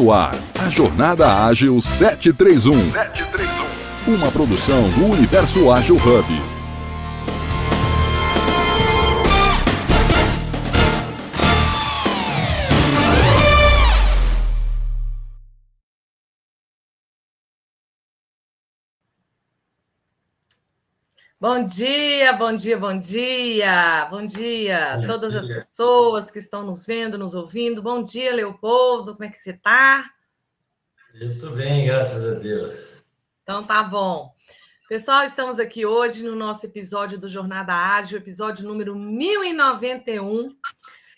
[0.00, 2.90] No ar, a Jornada Ágil 731.
[2.90, 4.14] 731.
[4.14, 6.59] Uma produção do Universo Ágil Hub.
[21.40, 26.84] Bom dia, bom dia, bom dia, bom dia a todas as pessoas que estão nos
[26.84, 27.80] vendo, nos ouvindo.
[27.80, 30.04] Bom dia, Leopoldo, como é que você está?
[31.14, 32.74] Eu estou bem, graças a Deus.
[33.42, 34.34] Então tá bom.
[34.86, 40.54] Pessoal, estamos aqui hoje no nosso episódio do Jornada Ágil, episódio número 1091.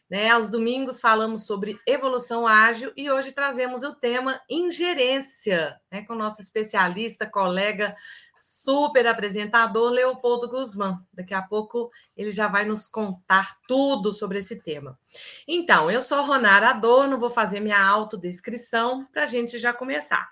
[0.08, 0.30] Né?
[0.30, 6.04] Aos domingos falamos sobre evolução ágil e hoje trazemos o tema ingerência, né?
[6.04, 7.96] com o nosso especialista, colega
[8.42, 10.98] super apresentador Leopoldo Guzmán.
[11.12, 14.98] Daqui a pouco ele já vai nos contar tudo sobre esse tema.
[15.46, 20.28] Então, eu sou Ronara Adorno, vou fazer minha autodescrição para a gente já começar.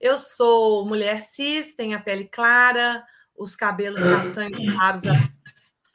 [0.00, 3.04] Eu sou mulher cis, tenho a pele clara,
[3.36, 5.02] os cabelos castanhos claros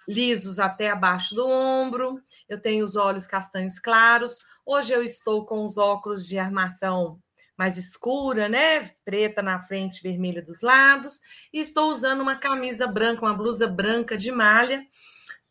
[0.06, 4.40] lisos até abaixo do ombro, eu tenho os olhos castanhos claros.
[4.66, 7.18] Hoje eu estou com os óculos de armação
[7.58, 8.90] mais escura, né?
[9.04, 11.20] Preta na frente, vermelha dos lados.
[11.54, 14.86] E estou usando uma camisa branca, uma blusa branca de malha.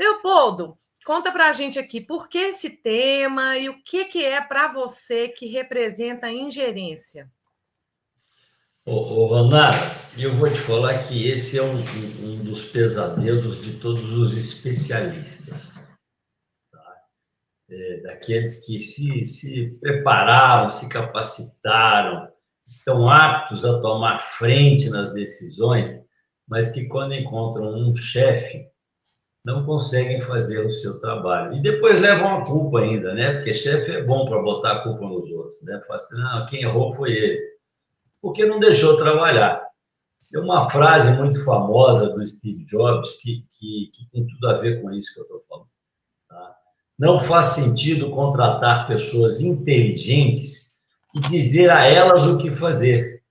[0.00, 4.40] Leopoldo, conta para a gente aqui por que esse tema e o que, que é
[4.40, 7.30] para você que representa a ingerência.
[8.86, 9.76] Ô, ô Ronaldo,
[10.16, 11.80] eu vou te falar que esse é um,
[12.22, 15.75] um dos pesadelos de todos os especialistas
[17.70, 22.28] é, daqueles que se, se prepararam, se capacitaram,
[22.66, 26.04] estão aptos a tomar frente nas decisões,
[26.48, 28.68] mas que quando encontram um chefe,
[29.44, 31.54] não conseguem fazer o seu trabalho.
[31.54, 33.34] E depois levam a culpa ainda, né?
[33.34, 35.80] Porque chefe é bom para botar a culpa nos outros, né?
[35.86, 37.40] Fala assim, não, quem errou foi ele.
[38.20, 39.64] Porque não deixou trabalhar.
[40.32, 44.82] Tem uma frase muito famosa do Steve Jobs que, que, que tem tudo a ver
[44.82, 45.68] com isso que eu estou falando.
[46.28, 46.56] Tá?
[46.98, 50.76] Não faz sentido contratar pessoas inteligentes
[51.14, 53.22] e dizer a elas o que fazer.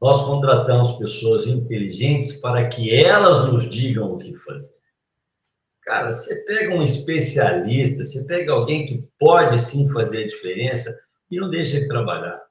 [0.00, 4.74] Nós contratamos pessoas inteligentes para que elas nos digam o que fazer.
[5.82, 10.92] Cara, você pega um especialista, você pega alguém que pode sim fazer a diferença
[11.30, 12.42] e não deixa ele trabalhar.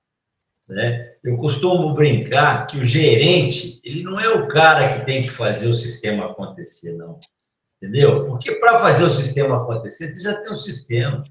[0.67, 1.13] Né?
[1.23, 5.67] Eu costumo brincar que o gerente, ele não é o cara que tem que fazer
[5.67, 7.19] o sistema acontecer, não.
[7.77, 8.25] Entendeu?
[8.25, 11.23] Porque para fazer o sistema acontecer, você já tem um sistema.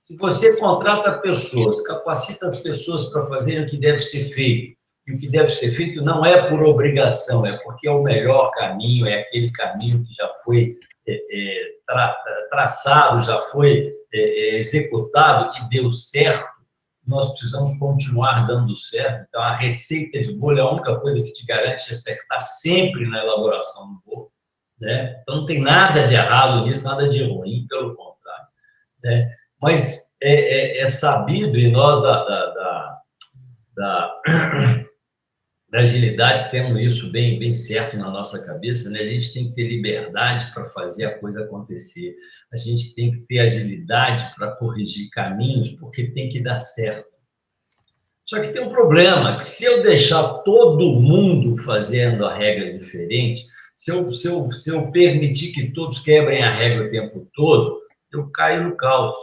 [0.00, 4.76] Se você contrata pessoas, capacita as pessoas para fazerem o que deve ser feito,
[5.06, 8.50] e o que deve ser feito não é por obrigação, é porque é o melhor
[8.52, 10.76] caminho, é aquele caminho que já foi
[11.06, 12.16] é, é, tra,
[12.50, 16.50] traçado, já foi é, é executado e deu certo,
[17.06, 19.26] nós precisamos continuar dando certo.
[19.28, 23.24] Então, a receita de bolo é a única coisa que te garante acertar sempre na
[23.24, 24.31] elaboração do bolo.
[24.80, 25.20] Né?
[25.22, 28.46] Então, não tem nada de errado nisso, nada de ruim, pelo contrário.
[29.04, 29.34] Né?
[29.60, 33.00] Mas é, é, é sabido, e nós da, da, da,
[33.76, 34.20] da,
[35.70, 39.00] da agilidade temos isso bem, bem certo na nossa cabeça, né?
[39.00, 42.14] a gente tem que ter liberdade para fazer a coisa acontecer,
[42.52, 47.12] a gente tem que ter agilidade para corrigir caminhos, porque tem que dar certo.
[48.24, 53.46] Só que tem um problema, que se eu deixar todo mundo fazendo a regra diferente,
[53.72, 57.80] se eu, se eu, se eu permitir que todos quebrem a regra o tempo todo,
[58.12, 59.16] eu caio no caos.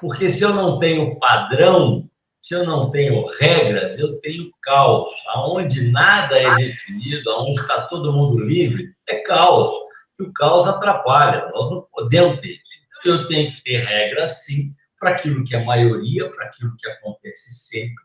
[0.00, 2.10] Porque se eu não tenho padrão,
[2.40, 5.12] se eu não tenho regras, eu tenho caos.
[5.28, 9.72] Aonde nada é definido, aonde está todo mundo livre, é caos.
[10.18, 11.50] E o caos atrapalha.
[11.54, 12.58] Nós não podemos ter.
[13.00, 16.88] Então, eu tenho que ter regras, sim, para aquilo que é maioria, para aquilo que
[16.88, 18.04] acontece sempre.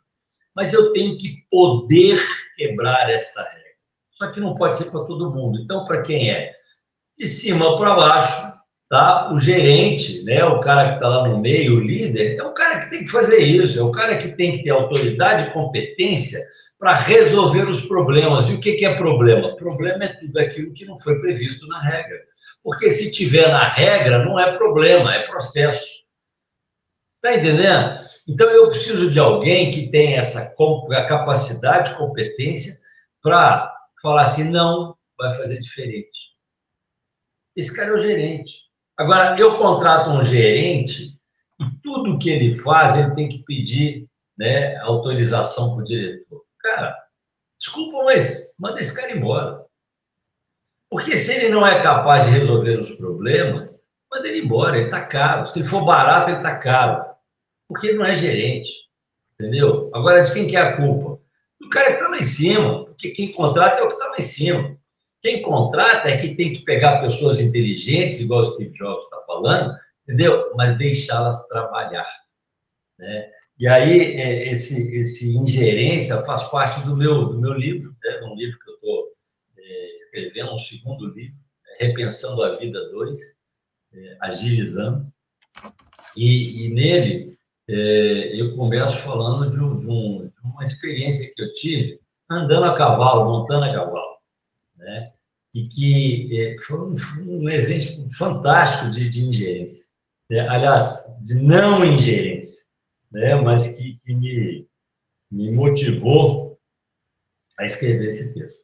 [0.55, 2.21] Mas eu tenho que poder
[2.55, 3.68] quebrar essa regra.
[4.19, 5.59] Só que não pode ser para todo mundo.
[5.59, 6.51] Então, para quem é?
[7.17, 8.53] De cima para baixo,
[8.89, 9.33] tá?
[9.33, 12.79] O gerente, né, o cara que está lá no meio, o líder, é o cara
[12.79, 16.39] que tem que fazer isso, é o cara que tem que ter autoridade e competência
[16.77, 18.47] para resolver os problemas.
[18.47, 19.55] E o que, que é problema?
[19.55, 22.19] Problema é tudo aquilo que não foi previsto na regra.
[22.61, 25.99] Porque se tiver na regra, não é problema, é processo.
[27.23, 27.99] Está entendendo?
[28.27, 30.53] Então eu preciso de alguém que tenha essa
[31.07, 32.73] capacidade, competência
[33.21, 36.29] para falar assim, não, vai fazer diferente.
[37.55, 38.51] Esse cara é o gerente.
[38.97, 41.17] Agora, eu contrato um gerente
[41.59, 44.07] e tudo que ele faz, ele tem que pedir
[44.37, 46.43] né, autorização para o diretor.
[46.59, 46.97] Cara,
[47.57, 49.65] desculpa, mas manda esse cara embora.
[50.89, 53.79] Porque se ele não é capaz de resolver os problemas,
[54.11, 55.47] manda ele embora, ele está caro.
[55.47, 57.05] Se for barato, ele está caro.
[57.67, 58.69] Porque ele não é gerente.
[59.33, 59.89] Entendeu?
[59.93, 61.08] Agora, de quem que é a culpa?
[61.69, 62.85] Do cara que está lá em cima.
[62.85, 64.77] Porque quem contrata é o que está lá em cima.
[65.21, 69.77] Quem contrata é que tem que pegar pessoas inteligentes, igual o Steve Jobs está falando,
[70.03, 70.51] entendeu?
[70.55, 72.07] Mas deixá-las trabalhar.
[72.97, 73.29] Né?
[73.59, 78.21] E aí, é, esse, esse ingerência faz parte do meu, do meu livro, né?
[78.23, 79.07] um livro que eu estou
[79.59, 81.37] é, escrevendo, um segundo livro,
[81.67, 83.19] é, Repensando a Vida 2,
[83.93, 85.05] é, Agilizando.
[86.17, 87.37] E, e nele,
[87.67, 91.99] é, eu começo falando de, um, de, um, uma experiência que eu tive
[92.29, 94.19] andando a cavalo, montando a cavalo
[94.79, 95.03] né?
[95.53, 99.85] e que é, foi um, um, exemplo fantástico de, de ingerência.
[100.29, 100.47] Né?
[100.47, 102.65] Aliás, de não ingerência,
[103.11, 103.35] né?
[103.35, 104.67] mas que, que me,
[105.31, 106.59] me motivou
[107.57, 108.63] a escrever esse texto.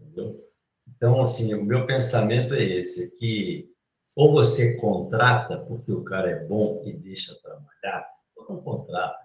[0.00, 0.40] Entendeu?
[0.88, 3.72] Então, assim, o meu pensamento é esse, é que
[4.14, 8.06] ou você contrata porque o cara é bom e deixa trabalhar,
[8.36, 9.21] ou não contrata.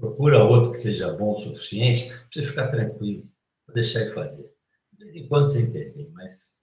[0.00, 3.28] Procura outro que seja bom o suficiente para você ficar tranquilo,
[3.74, 4.50] deixar ele fazer.
[4.92, 6.58] De vez em quando você intervém, mas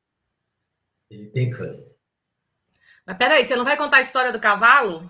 [1.10, 1.96] ele tem que fazer.
[3.06, 5.08] Mas peraí, você não vai contar a história do cavalo?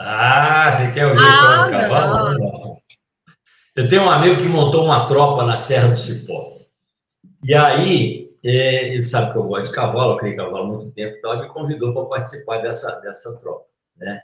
[0.00, 2.38] Ah, você quer ouvir a história do ah, cavalo?
[2.38, 2.82] Não.
[3.76, 6.58] Eu tenho um amigo que montou uma tropa na Serra do Cipó.
[7.44, 10.90] E aí, é, ele sabe que eu gosto de cavalo, eu criei cavalo há muito
[10.90, 14.22] tempo e tal, me convidou para participar dessa, dessa tropa, né?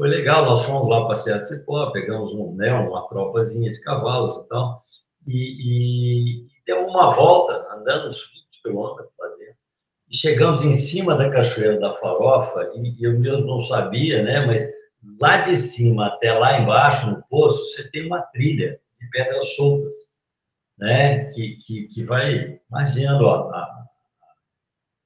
[0.00, 4.34] Foi legal, nós fomos lá para do Cipó, pegamos um, né, uma tropazinha de cavalos
[4.34, 4.80] e tal,
[5.26, 9.56] e, e uma volta, andando uns 20 quilômetros lá dentro.
[10.08, 14.46] E chegamos em cima da Cachoeira da Farofa, e eu mesmo não sabia, né?
[14.46, 14.66] Mas
[15.20, 19.92] lá de cima até lá embaixo, no poço, você tem uma trilha de pedras soltas,
[20.78, 21.26] né?
[21.26, 23.86] Que, que, que vai margeando a, a,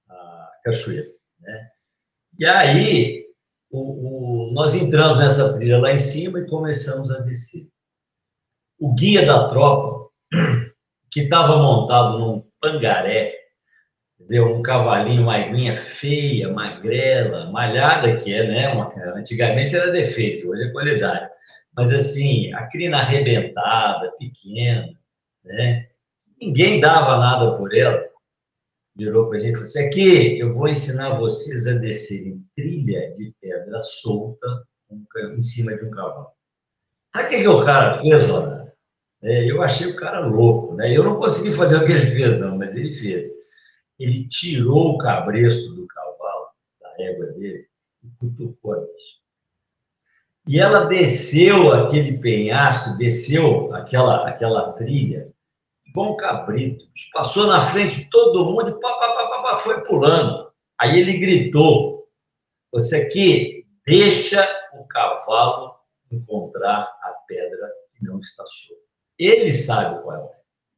[0.09, 1.09] a cachoeira,
[1.41, 1.69] né?
[2.39, 3.24] E aí,
[3.75, 7.67] o, o, nós entramos nessa trilha lá em cima e começamos a descer.
[8.79, 10.11] O guia da tropa
[11.11, 13.35] que estava montado num pangaré,
[14.21, 14.55] entendeu?
[14.55, 18.69] Um cavalinho, uma aguinha feia, magrela, malhada que é, né?
[18.69, 21.29] Uma, antigamente era defeito, hoje é qualidade.
[21.77, 24.89] Mas assim, a crina arrebentada, pequena,
[25.45, 25.89] né?
[26.41, 28.05] Ninguém dava nada por ela.
[28.97, 33.13] Virou para a gente e falou assim: aqui, eu vou ensinar vocês a descerem trilha
[33.13, 36.29] de pedra solta em cima de um cavalo.
[37.09, 38.73] Sabe o que, o cara fez, Ronaldo?
[39.23, 40.95] É, eu achei o cara louco, né?
[40.95, 43.31] Eu não consegui fazer o que ele fez, não, mas ele fez.
[43.99, 46.49] Ele tirou o cabresto do cavalo,
[46.81, 47.67] da égua dele,
[48.03, 49.15] e cutucou a bicha.
[50.47, 55.33] E ela desceu aquele penhasco, desceu aquela, aquela trilha,
[55.97, 56.85] um cabrito.
[57.13, 60.53] Passou na frente de todo mundo e pá, pá, pá, pá, foi pulando.
[60.81, 62.09] Aí ele gritou:
[62.73, 65.75] Você aqui deixa o cavalo
[66.11, 68.83] encontrar a pedra que não está solta.
[69.19, 70.31] Ele sabe qual é.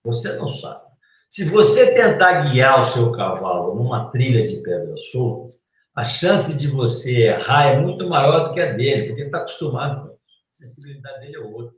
[0.05, 0.87] Você não sabe.
[1.29, 5.61] Se você tentar guiar o seu cavalo numa trilha de pedras soltas,
[5.95, 10.03] a chance de você errar é muito maior do que a dele, porque está acostumado
[10.03, 10.21] com isso.
[10.49, 11.75] A sensibilidade dele é outra.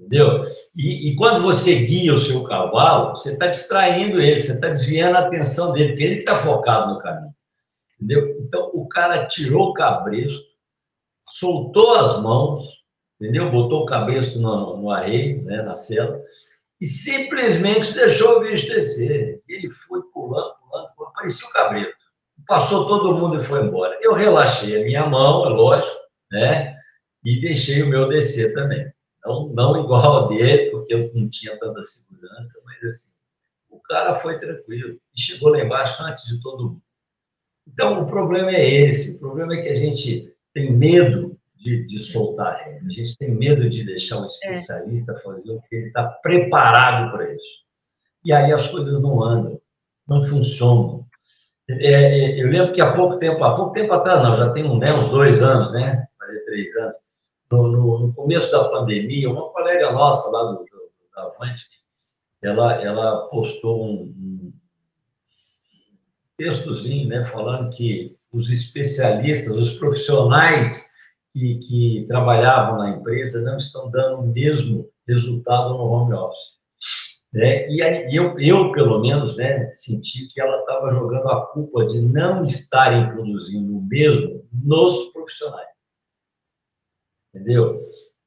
[0.00, 0.42] Entendeu?
[0.74, 5.16] E, e, quando você guia o seu cavalo, você está distraindo ele, você está desviando
[5.16, 7.34] a atenção dele, porque ele está focado no caminho.
[7.96, 8.40] Entendeu?
[8.40, 10.42] Então, o cara tirou o cabresto,
[11.28, 12.64] soltou as mãos,
[13.20, 13.50] entendeu?
[13.50, 16.18] Botou o cabeço no, no arreio, né, na cela,
[16.80, 19.42] e simplesmente deixou o bicho descer.
[19.46, 21.92] Ele foi pulando, pulando, pulando, o cabreiro.
[22.46, 23.98] Passou todo mundo e foi embora.
[24.00, 25.94] Eu relaxei a minha mão, é lógico,
[26.32, 26.74] né?
[27.22, 28.90] E deixei o meu descer também.
[29.24, 33.12] Não, não igual ao dele, porque eu não tinha tanta segurança, mas assim,
[33.68, 36.82] o cara foi tranquilo e chegou lá embaixo antes de todo mundo.
[37.66, 39.16] Então, o problema é esse.
[39.16, 42.86] O problema é que a gente tem medo de, de soltar a regra.
[42.86, 47.32] A gente tem medo de deixar um especialista fazer o que ele está preparado para
[47.32, 47.64] isso.
[48.24, 49.60] E aí as coisas não andam,
[50.08, 51.06] não funcionam.
[51.68, 54.62] É, é, eu lembro que há pouco tempo, há pouco tempo atrás, não, já tem
[54.78, 56.06] né, uns dois anos, né?
[56.18, 56.96] Fazer três anos.
[57.50, 61.66] No, no, no, começo da pandemia, uma colega nossa lá do, do da Avante,
[62.42, 64.52] ela, ela postou um, um
[66.36, 70.90] textozinho, né, falando que os especialistas, os profissionais
[71.32, 76.60] que, que trabalhavam na empresa não estão dando o mesmo resultado no home office.
[77.32, 77.68] Né?
[77.68, 82.00] E aí, eu, eu, pelo menos, né, senti que ela estava jogando a culpa de
[82.00, 85.69] não estarem produzindo o mesmo nos profissionais.
[87.34, 87.80] Entendeu?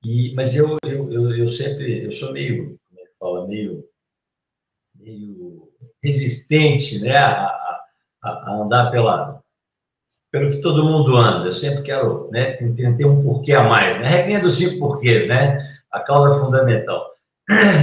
[0.04, 3.86] E, mas eu, eu, eu, eu sempre, eu sou meio, como é que fala, meio,
[4.96, 5.70] meio
[6.02, 7.48] resistente né, a,
[8.22, 9.42] a, a andar pela,
[10.32, 11.48] pelo que todo mundo anda.
[11.48, 14.00] Eu sempre quero né, ter um porquê a mais.
[14.00, 14.08] Né?
[14.08, 15.64] A regrinha dos cinco porquês, né?
[15.94, 17.14] a causa fundamental.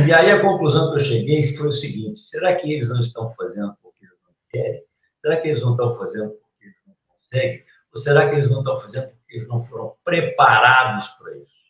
[0.06, 3.28] E aí a conclusão que eu cheguei foi o seguinte: será que eles não estão
[3.28, 4.82] fazendo porque eles não querem?
[5.20, 7.64] Será que eles não estão fazendo porque eles não conseguem?
[7.92, 11.60] Ou será que eles não estão fazendo eles não foram preparados para isso?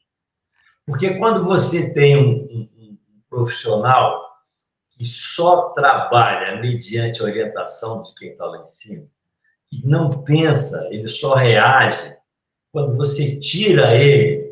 [0.86, 2.98] Porque quando você tem um, um, um
[3.28, 4.20] profissional
[4.90, 9.06] que só trabalha mediante orientação de quem está lá em cima,
[9.70, 12.16] que não pensa, ele só reage.
[12.72, 14.50] Quando você tira ele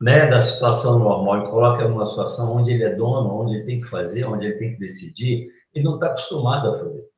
[0.00, 3.80] né, da situação normal e coloca numa situação onde ele é dono, onde ele tem
[3.80, 7.10] que fazer, onde ele tem que decidir, ele não está acostumado a fazer isso.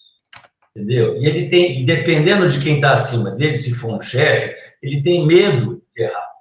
[0.74, 1.16] Entendeu?
[1.16, 5.02] E ele tem, e dependendo de quem está acima dele, se for um chefe, ele
[5.02, 6.32] tem medo de errar.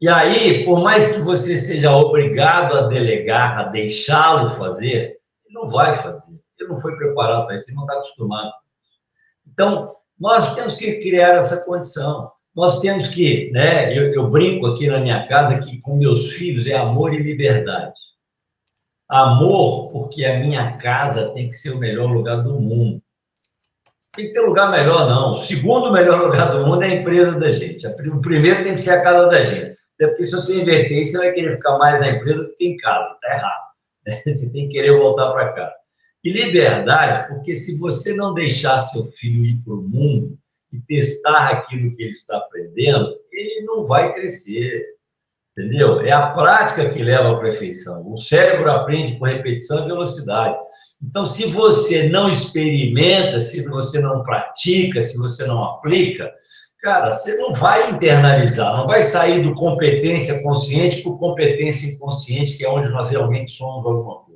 [0.00, 5.68] E aí, por mais que você seja obrigado a delegar, a deixá-lo fazer, ele não
[5.68, 6.40] vai fazer.
[6.58, 8.52] Ele não foi preparado para isso, ele não está acostumado.
[9.46, 12.32] Então, nós temos que criar essa condição.
[12.54, 13.96] Nós temos que, né?
[13.96, 17.94] Eu, eu brinco aqui na minha casa que com meus filhos é amor e liberdade.
[19.08, 23.02] Amor, porque a minha casa tem que ser o melhor lugar do mundo.
[24.12, 25.32] Tem que ter lugar melhor, não.
[25.32, 27.86] O segundo melhor lugar do mundo é a empresa da gente.
[27.86, 29.76] O primeiro tem que ser a casa da gente.
[29.94, 32.76] Até porque se você inverter, você vai querer ficar mais na empresa do que em
[32.78, 33.14] casa.
[33.14, 33.70] Está errado.
[34.26, 35.74] Você tem que querer voltar para casa.
[36.24, 40.38] E liberdade, porque se você não deixar seu filho ir para o mundo
[40.72, 44.84] e testar aquilo que ele está aprendendo, ele não vai crescer.
[45.52, 46.00] Entendeu?
[46.00, 48.04] É a prática que leva à perfeição.
[48.10, 50.56] O cérebro aprende por repetição e velocidade.
[51.02, 56.32] Então, se você não experimenta, se você não pratica, se você não aplica,
[56.80, 62.64] cara, você não vai internalizar, não vai sair do competência consciente por competência inconsciente, que
[62.64, 64.30] é onde nós realmente somos alguma coisa.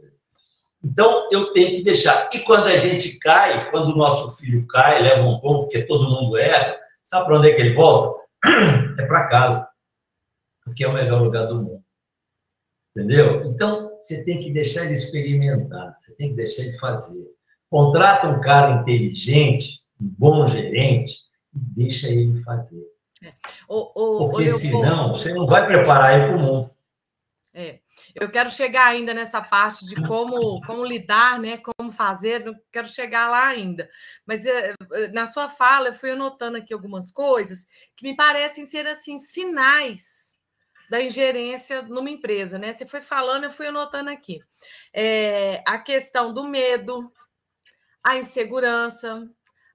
[0.82, 2.28] Então, eu tenho que deixar.
[2.34, 6.10] E quando a gente cai, quando o nosso filho cai, leva um ponto, porque todo
[6.10, 8.20] mundo erra, sabe para onde é que ele volta?
[8.98, 9.73] É para casa.
[10.64, 11.84] Porque é o melhor lugar do mundo.
[12.96, 13.44] Entendeu?
[13.46, 17.26] Então, você tem que deixar ele experimentar, você tem que deixar ele fazer.
[17.68, 21.18] Contrata um cara inteligente, um bom gerente,
[21.52, 22.84] e deixa ele fazer.
[23.22, 23.32] É.
[23.68, 26.70] O, o, Porque o senão, você não vai preparar ele para o mundo.
[27.52, 27.80] É.
[28.14, 31.58] Eu quero chegar ainda nessa parte de como, como lidar, né?
[31.58, 33.88] Como fazer, não quero chegar lá ainda.
[34.26, 37.66] Mas eh, eh, na sua fala, eu fui anotando aqui algumas coisas
[37.96, 40.33] que me parecem ser assim sinais
[40.94, 42.72] da ingerência numa empresa, né?
[42.72, 44.40] Você foi falando, eu fui anotando aqui.
[44.92, 47.12] É, a questão do medo,
[48.00, 49.28] a insegurança,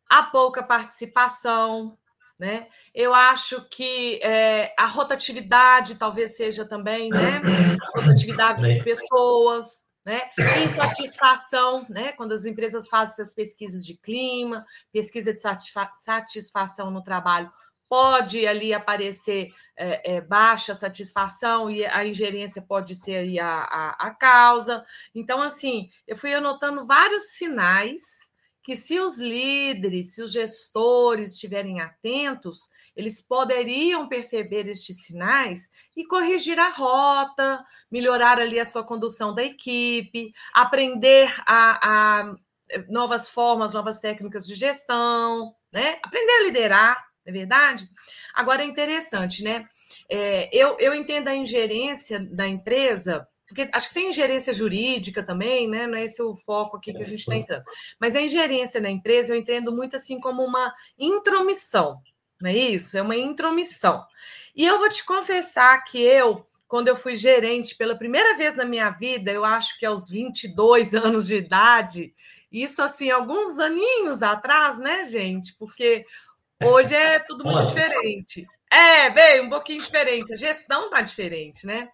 [0.10, 1.98] a pouca participação,
[2.40, 2.70] né?
[2.96, 7.42] Eu acho que é, a rotatividade talvez seja também, né?
[7.84, 10.22] A rotatividade de pessoas, né?
[10.64, 12.14] Insatisfação, né?
[12.14, 17.52] Quando as empresas fazem essas pesquisas de clima, pesquisa de satisfação no trabalho,
[17.90, 24.12] pode ali aparecer é, é, baixa satisfação e a ingerência pode ser a, a, a
[24.14, 24.86] causa.
[25.14, 28.30] Então, assim, eu fui anotando vários sinais
[28.62, 36.06] que se os líderes, se os gestores estiverem atentos, eles poderiam perceber estes sinais e
[36.06, 42.36] corrigir a rota, melhorar ali a sua condução da equipe, aprender a, a
[42.88, 45.98] novas formas, novas técnicas de gestão, né?
[46.04, 47.90] Aprender a liderar, é verdade?
[48.34, 49.68] Agora é interessante, né?
[50.10, 55.68] é, eu, eu entendo a ingerência da empresa, porque acho que tem ingerência jurídica também,
[55.68, 55.86] né?
[55.86, 57.64] Não é esse o foco aqui que a gente está entrando.
[58.00, 62.00] Mas a ingerência na empresa eu entendo muito assim como uma intromissão,
[62.42, 62.98] não é isso?
[62.98, 64.04] É uma intromissão.
[64.56, 68.66] E eu vou te confessar que eu, quando eu fui gerente pela primeira vez na
[68.66, 72.14] minha vida, eu acho que aos 22 anos de idade,
[72.52, 75.56] isso assim, alguns aninhos atrás, né, gente?
[75.58, 76.06] Porque
[76.64, 78.48] hoje é tudo muito diferente.
[78.72, 80.34] É, bem, um pouquinho diferente.
[80.34, 81.90] A gestão tá diferente, né?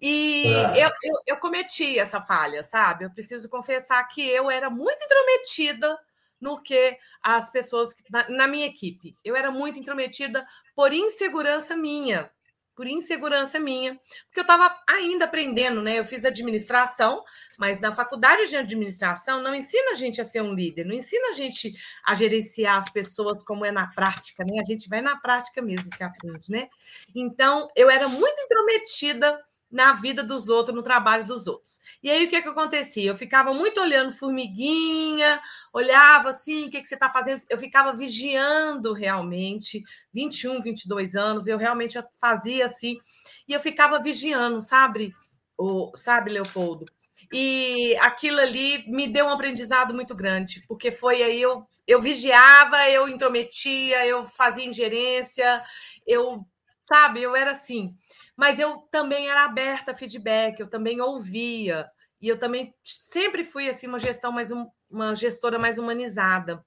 [0.00, 0.84] E é.
[0.84, 3.04] eu, eu, eu, cometi essa falha, sabe?
[3.04, 5.98] Eu preciso confessar que eu era muito intrometida
[6.40, 9.16] no que as pessoas na, na minha equipe.
[9.24, 12.30] Eu era muito intrometida por insegurança minha
[12.78, 15.98] por insegurança minha, porque eu estava ainda aprendendo, né?
[15.98, 17.24] Eu fiz administração,
[17.58, 21.30] mas na faculdade de administração não ensina a gente a ser um líder, não ensina
[21.30, 21.74] a gente
[22.06, 24.60] a gerenciar as pessoas como é na prática, né?
[24.60, 26.68] A gente vai na prática mesmo que aprende, né?
[27.16, 31.78] Então, eu era muito intrometida na vida dos outros, no trabalho dos outros.
[32.02, 33.10] E aí o que, é que acontecia?
[33.10, 35.40] Eu ficava muito olhando formiguinha,
[35.72, 37.42] olhava assim, o que, que você está fazendo?
[37.48, 39.82] Eu ficava vigiando realmente,
[40.12, 42.98] 21, 22 anos, eu realmente fazia assim,
[43.46, 45.14] e eu ficava vigiando, sabe?
[45.56, 46.86] O, sabe, Leopoldo?
[47.32, 52.88] E aquilo ali me deu um aprendizado muito grande, porque foi aí eu, eu vigiava,
[52.88, 55.62] eu intrometia, eu fazia ingerência,
[56.06, 56.46] eu,
[56.88, 57.94] sabe, eu era assim
[58.38, 61.90] mas eu também era aberta a feedback, eu também ouvia,
[62.22, 66.64] e eu também sempre fui assim uma gestão mais um, uma gestora mais humanizada.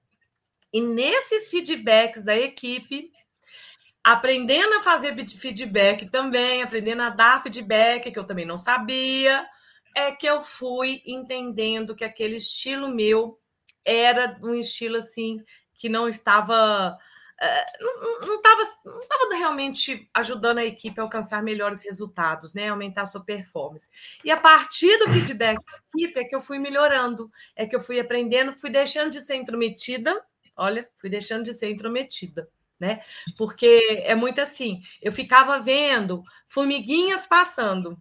[0.74, 3.10] E nesses feedbacks da equipe,
[4.04, 9.48] aprendendo a fazer feedback também, aprendendo a dar feedback que eu também não sabia,
[9.96, 13.40] é que eu fui entendendo que aquele estilo meu
[13.86, 15.38] era um estilo assim
[15.74, 16.98] que não estava
[17.80, 22.70] não estava não tava realmente ajudando a equipe a alcançar melhores resultados, né?
[22.70, 23.90] Aumentar a sua performance.
[24.24, 27.82] E a partir do feedback da equipe é que eu fui melhorando, é que eu
[27.82, 30.24] fui aprendendo, fui deixando de ser intrometida.
[30.56, 32.48] Olha, fui deixando de ser intrometida.
[32.80, 33.00] Né?
[33.38, 37.96] Porque é muito assim, eu ficava vendo formiguinhas passando,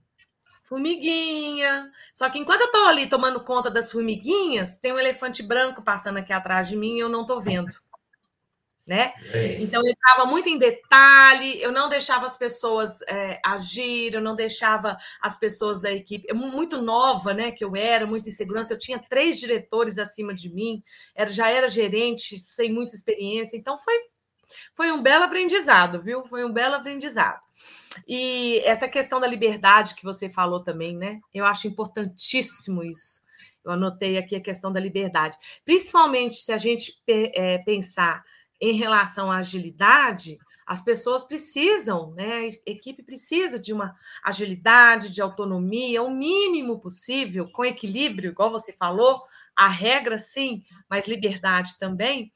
[0.65, 1.91] formiguinha.
[2.15, 6.19] Só que enquanto eu estou ali tomando conta das formiguinhas, tem um elefante branco passando
[6.19, 7.75] aqui atrás de mim e eu não estou vendo
[8.91, 9.15] né?
[9.33, 9.63] É.
[9.63, 14.35] Então eu estava muito em detalhe, eu não deixava as pessoas é, agir, eu não
[14.35, 17.53] deixava as pessoas da equipe, muito nova, né?
[17.53, 20.83] Que eu era, muito insegurança, eu tinha três diretores acima de mim,
[21.15, 23.95] era, já era gerente, sem muita experiência, então foi,
[24.75, 26.25] foi um belo aprendizado, viu?
[26.25, 27.41] Foi um belo aprendizado.
[28.09, 31.21] E essa questão da liberdade que você falou também, né?
[31.33, 33.23] Eu acho importantíssimo isso.
[33.65, 38.25] Eu anotei aqui a questão da liberdade, principalmente se a gente é, pensar
[38.61, 42.49] em relação à agilidade, as pessoas precisam, né?
[42.67, 48.73] A equipe precisa de uma agilidade, de autonomia, o mínimo possível, com equilíbrio, igual você
[48.73, 49.23] falou,
[49.57, 52.31] a regra sim, mas liberdade também.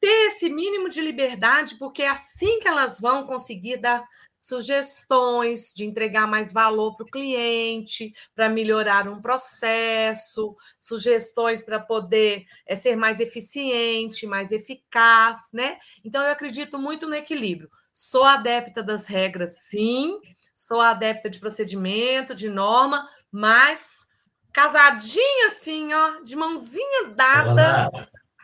[0.00, 4.02] Ter esse mínimo de liberdade, porque é assim que elas vão conseguir dar
[4.40, 12.46] sugestões de entregar mais valor para o cliente, para melhorar um processo, sugestões para poder
[12.66, 15.76] é, ser mais eficiente, mais eficaz, né?
[16.02, 17.70] Então, eu acredito muito no equilíbrio.
[17.92, 20.18] Sou adepta das regras, sim,
[20.54, 24.08] sou adepta de procedimento, de norma, mas
[24.54, 27.90] casadinha assim, ó, de mãozinha dada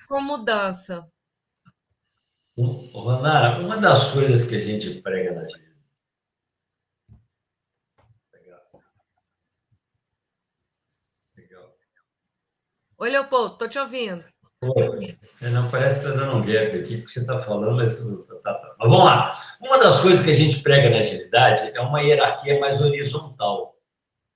[0.07, 1.07] com mudança.
[2.59, 5.67] Ronara, uma das coisas que a gente prega na gente
[12.99, 14.25] Oi, Leopoldo, estou te ouvindo.
[14.63, 15.19] Oi.
[15.43, 17.99] É, não, parece que está dando um gap aqui, porque você está falando, mas,
[18.43, 18.75] tá, tá.
[18.79, 19.35] mas vamos lá.
[19.61, 23.77] Uma das coisas que a gente prega na agilidade é uma hierarquia mais horizontal.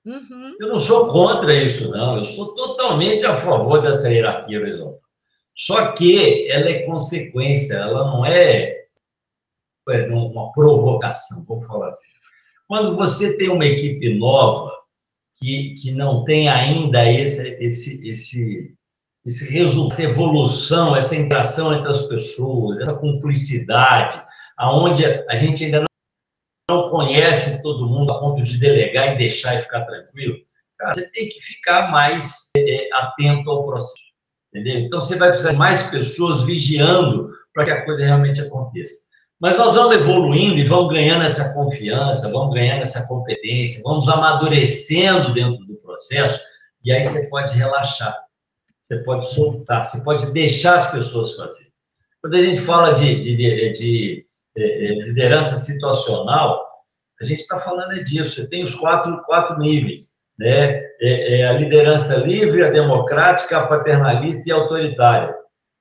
[0.05, 0.55] Uhum.
[0.59, 2.17] Eu não sou contra isso, não.
[2.17, 5.01] Eu sou totalmente a favor dessa hierarquia horizontal.
[5.55, 8.85] Só que ela é consequência, ela não é,
[9.89, 12.11] é uma provocação, vamos falar assim.
[12.67, 14.80] Quando você tem uma equipe nova,
[15.41, 18.75] que, que não tem ainda esse, esse, esse,
[19.25, 24.21] esse resultado, essa evolução, essa interação entre as pessoas, essa cumplicidade,
[24.55, 25.83] aonde a gente ainda
[26.69, 30.37] não conhece todo mundo a ponto de delegar e deixar e ficar tranquilo,
[30.77, 33.99] cara, você tem que ficar mais é, atento ao processo,
[34.53, 34.81] entendeu?
[34.81, 39.10] Então, você vai precisar de mais pessoas vigiando para que a coisa realmente aconteça.
[39.41, 45.33] Mas nós vamos evoluindo e vamos ganhando essa confiança, vamos ganhando essa competência, vamos amadurecendo
[45.33, 46.39] dentro do processo,
[46.85, 48.15] e aí você pode relaxar,
[48.79, 51.71] você pode soltar, você pode deixar as pessoas fazer.
[52.21, 54.25] Quando a gente fala de, de, de, de,
[54.55, 56.71] de liderança situacional,
[57.21, 58.35] A gente está falando é disso.
[58.35, 60.81] Você tem os quatro, quatro níveis, né?
[60.99, 65.35] É, é a liderança livre, a democrática, a paternalista e a autoritária.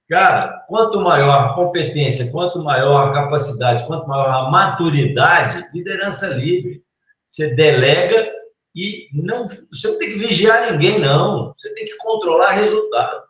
[0.09, 6.85] Cara, quanto maior a competência, quanto maior a capacidade, quanto maior a maturidade, liderança livre.
[7.27, 8.33] Você delega
[8.73, 11.53] e não, você não tem que vigiar ninguém, não.
[11.59, 13.21] Você tem que controlar resultado.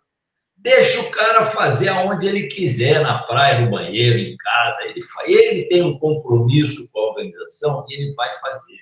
[0.54, 4.82] Deixa o cara fazer aonde ele quiser, na praia, no banheiro, em casa.
[4.84, 8.80] Ele, ele tem um compromisso com a organização e ele vai fazer.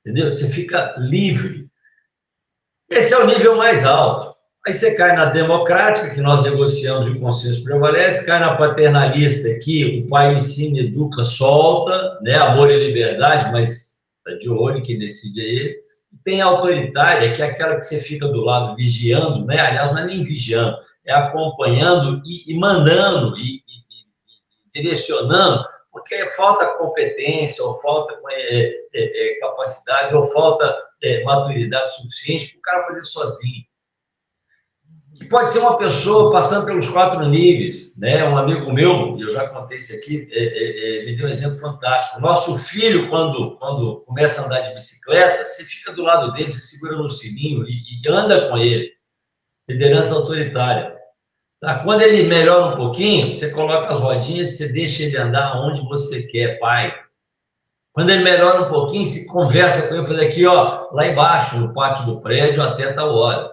[0.00, 0.32] Entendeu?
[0.32, 1.70] Você fica livre.
[2.90, 4.36] Esse é o nível mais alto.
[4.66, 9.58] Aí você cai na democrática, que nós negociamos e o consenso prevalece, cai na paternalista,
[9.58, 12.34] que o pai ensina, educa, solta, né?
[12.34, 15.80] amor e liberdade, mas está de olho, que decide é ele
[16.24, 19.58] tem a autoritária, que é aquela que você fica do lado vigiando, né?
[19.58, 26.26] aliás, não é nem vigiando, é acompanhando e, e mandando e, e, e, direcionando, porque
[26.36, 32.62] falta competência, ou falta é, é, é, capacidade, ou falta é, maturidade suficiente para o
[32.62, 33.69] cara fazer sozinho
[35.26, 38.24] pode ser uma pessoa passando pelos quatro níveis, né?
[38.24, 41.58] Um amigo meu, eu já contei isso aqui, é, é, é, me deu um exemplo
[41.58, 42.20] fantástico.
[42.20, 46.62] Nosso filho, quando, quando começa a andar de bicicleta, você fica do lado dele, você
[46.62, 48.90] segura no sininho e, e anda com ele.
[49.68, 50.96] Liderança autoritária.
[51.60, 51.80] Tá?
[51.80, 55.86] Quando ele melhora um pouquinho, você coloca as rodinhas e você deixa ele andar onde
[55.88, 56.94] você quer, pai.
[57.92, 61.74] Quando ele melhora um pouquinho, se conversa com ele, fala aqui, ó, lá embaixo, no
[61.74, 63.52] pátio do prédio, até tal hora.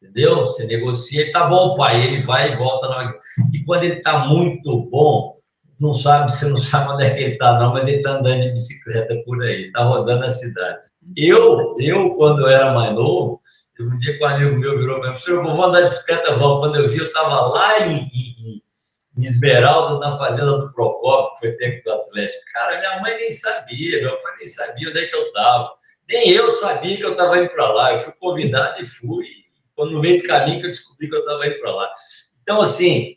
[0.00, 0.40] Entendeu?
[0.42, 2.88] Você negocia, ele tá bom, pai, ele vai e volta.
[2.88, 3.14] Na...
[3.52, 5.38] E quando ele tá muito bom,
[5.80, 8.42] não sabe, você não sabe onde é que ele tá, não, mas ele tá andando
[8.42, 10.78] de bicicleta por aí, tá rodando a cidade.
[11.16, 13.40] Eu, eu quando eu era mais novo,
[13.80, 16.58] um dia com um amigo meu virou para mim, eu vou andar de bicicleta, vamos.
[16.60, 18.62] Quando eu vi, eu estava lá em, em,
[19.16, 22.44] em, Esmeralda, na fazenda do Procópio, que foi técnico do Atlético.
[22.52, 25.72] Cara, minha mãe nem sabia, meu pai nem sabia onde é que eu estava.
[26.08, 27.92] Nem eu sabia que eu estava indo para lá.
[27.92, 29.26] Eu fui convidado e fui.
[29.78, 31.88] Quando no meio do caminho que eu descobri que eu estava indo para lá.
[32.42, 33.16] Então, assim,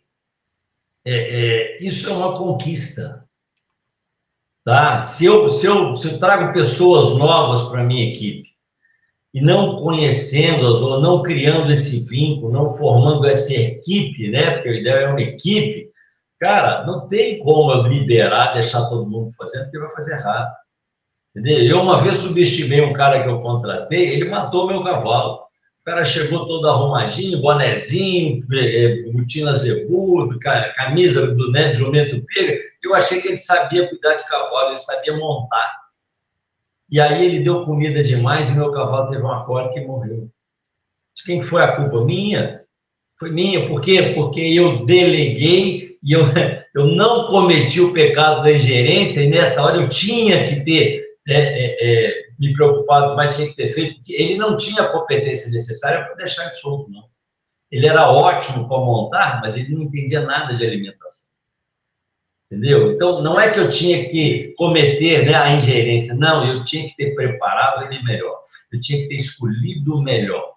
[1.03, 3.27] é, é, isso é uma conquista.
[4.63, 5.03] Tá?
[5.05, 8.47] Se, eu, se, eu, se eu trago pessoas novas para a minha equipe
[9.33, 14.51] e não conhecendo-as ou não criando esse vínculo, não formando essa equipe, né?
[14.51, 15.89] Porque a ideia é uma equipe,
[16.39, 20.51] cara, não tem como eu liberar, deixar todo mundo fazendo, porque vai fazer errado.
[21.35, 21.65] Entendeu?
[21.65, 25.49] Eu uma vez subestimei um cara que eu contratei, ele matou meu cavalo.
[25.81, 28.45] O cara chegou todo arrumadinho, bonezinho,
[29.13, 30.29] botina zebu,
[30.75, 32.59] camisa do né, de jumento pega.
[32.83, 35.81] Eu achei que ele sabia cuidar de cavalo, ele sabia montar.
[36.89, 40.29] E aí ele deu comida demais e meu cavalo teve uma cólica e morreu.
[41.25, 42.05] Quem foi a culpa?
[42.05, 42.61] Minha.
[43.17, 43.67] Foi minha.
[43.67, 44.13] Por quê?
[44.13, 46.21] Porque eu deleguei e eu,
[46.75, 51.35] eu não cometi o pecado da ingerência e nessa hora eu tinha que ter é,
[51.35, 55.51] é, é, me preocupado, mas tinha que ter feito, porque ele não tinha a competência
[55.51, 57.07] necessária para deixar ele solto, não.
[57.69, 61.29] Ele era ótimo para montar, mas ele não entendia nada de alimentação.
[62.47, 62.91] Entendeu?
[62.91, 66.95] Então, não é que eu tinha que cometer né, a ingerência, não, eu tinha que
[66.95, 68.41] ter preparado ele melhor,
[68.73, 70.55] eu tinha que ter escolhido melhor,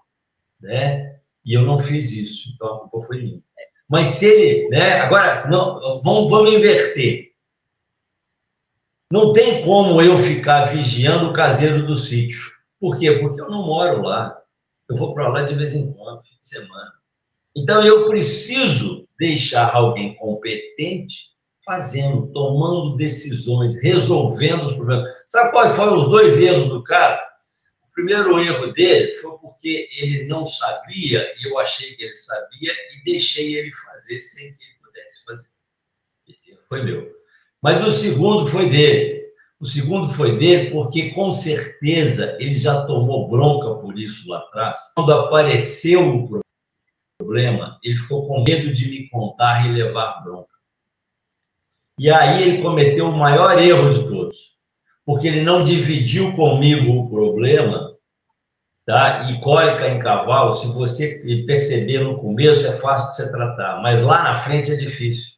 [0.59, 1.19] né?
[1.45, 3.41] E eu não fiz isso, então a culpa foi minha.
[3.87, 5.01] Mas se ele, né?
[5.01, 7.24] Agora, não, vamos, vamos inverter.
[9.11, 12.51] Não tem como eu ficar vigiando o caseiro do sítio.
[12.81, 13.19] Por quê?
[13.19, 14.37] Porque eu não moro lá.
[14.89, 16.93] Eu vou para lá de vez em quando, fim de semana.
[17.57, 25.11] Então eu preciso deixar alguém competente fazendo, tomando decisões, resolvendo os problemas.
[25.27, 27.23] Sabe quais foram os dois erros do cara?
[27.83, 32.73] O primeiro erro dele foi porque ele não sabia, e eu achei que ele sabia,
[32.73, 35.49] e deixei ele fazer sem que ele pudesse fazer.
[36.29, 37.24] Esse erro foi meu.
[37.65, 39.25] Mas o segundo foi dele.
[39.59, 44.77] O segundo foi dele porque, com certeza, ele já tomou bronca por isso lá atrás.
[44.95, 46.43] Quando apareceu o
[47.19, 50.51] problema, ele ficou com medo de me contar e levar bronca.
[51.99, 54.39] E aí ele cometeu o maior erro de todos,
[55.07, 57.97] porque ele não dividiu comigo o problema,
[58.85, 59.31] tá?
[59.31, 64.03] E cólica em cavalo, se você perceber no começo, é fácil de você tratar, mas
[64.03, 65.34] lá na frente é difícil.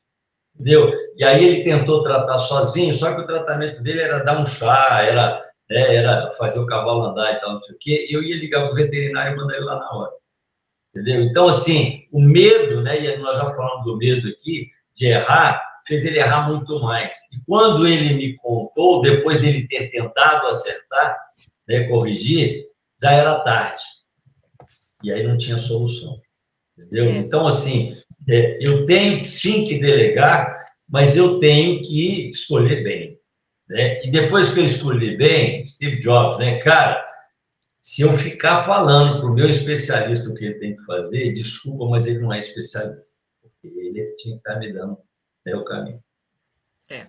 [0.58, 0.90] Entendeu?
[1.16, 5.02] E aí ele tentou tratar sozinho, só que o tratamento dele era dar um chá,
[5.02, 8.06] era, né, era fazer o cavalo andar e tal, não sei o quê.
[8.10, 10.12] Eu ia ligar para o veterinário e mandar ele lá na hora.
[10.94, 11.22] Entendeu?
[11.22, 16.04] Então, assim, o medo, né, e nós já falamos do medo aqui, de errar, fez
[16.06, 17.14] ele errar muito mais.
[17.32, 21.18] E quando ele me contou, depois dele ter tentado acertar,
[21.68, 22.64] né, corrigir,
[23.00, 23.82] já era tarde.
[25.02, 26.18] E aí não tinha solução.
[26.78, 27.04] Entendeu?
[27.04, 27.10] É.
[27.18, 27.94] Então, assim,
[28.28, 33.18] é, eu tenho sim que delegar, mas eu tenho que escolher bem.
[33.68, 34.04] Né?
[34.04, 37.04] E depois que eu escolhi bem, Steve Jobs, né, cara,
[37.80, 41.86] se eu ficar falando para o meu especialista o que ele tem que fazer, desculpa,
[41.86, 43.14] mas ele não é especialista.
[43.62, 44.98] Ele tinha que estar me dando
[45.44, 46.02] né, o caminho.
[46.88, 47.06] É.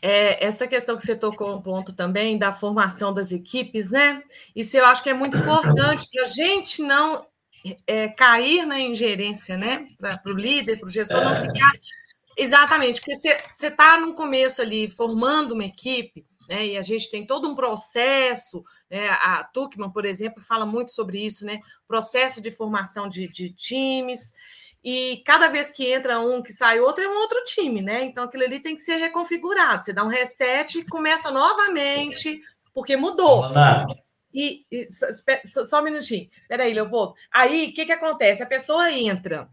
[0.00, 4.22] É, essa questão que você tocou um ponto também da formação das equipes, né?
[4.54, 7.26] Isso eu acho que é muito importante para a gente não
[7.86, 9.88] é, cair na ingerência, né?
[9.98, 11.24] Para o líder, para o gestor é.
[11.24, 11.72] não ficar
[12.36, 16.66] Exatamente, porque você está no começo ali formando uma equipe, né?
[16.66, 19.08] E a gente tem todo um processo, né?
[19.08, 21.60] A Tuckman, por exemplo, fala muito sobre isso, né?
[21.86, 24.32] Processo de formação de, de times.
[24.82, 28.04] E cada vez que entra um, que sai outro, é um outro time, né?
[28.04, 29.84] Então aquilo ali tem que ser reconfigurado.
[29.84, 32.40] Você dá um reset e começa novamente,
[32.74, 33.48] porque mudou.
[34.34, 36.28] E, e só, só, um minutinho.
[36.48, 37.14] Peraí, Leopoldo.
[37.32, 38.42] Aí, o que, que acontece?
[38.42, 39.48] A pessoa entra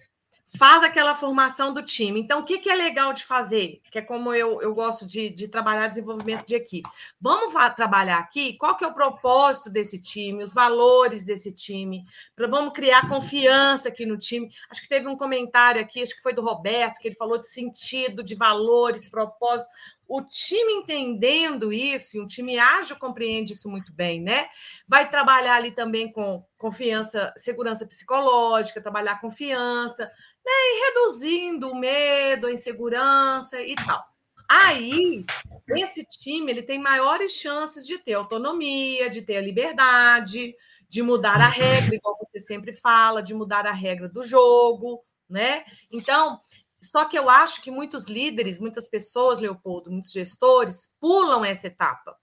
[0.57, 2.19] faz aquela formação do time.
[2.19, 3.81] Então, o que, que é legal de fazer?
[3.89, 6.89] Que é como eu, eu gosto de, de trabalhar desenvolvimento de equipe.
[7.19, 12.47] Vamos trabalhar aqui qual que é o propósito desse time, os valores desse time, para
[12.47, 14.49] vamos criar confiança aqui no time.
[14.69, 17.47] Acho que teve um comentário aqui, acho que foi do Roberto, que ele falou de
[17.47, 19.71] sentido, de valores, propósito
[20.13, 24.49] o time entendendo isso, e um time ágil compreende isso muito bem, né?
[24.85, 30.51] Vai trabalhar ali também com confiança, segurança psicológica, trabalhar confiança, né?
[30.51, 34.03] E reduzindo o medo, a insegurança e tal.
[34.49, 35.25] Aí,
[35.69, 40.53] esse time ele tem maiores chances de ter autonomia, de ter a liberdade,
[40.89, 45.63] de mudar a regra, igual você sempre fala, de mudar a regra do jogo, né?
[45.89, 46.37] Então,
[46.83, 52.15] só que eu acho que muitos líderes, muitas pessoas, Leopoldo, muitos gestores, pulam essa etapa.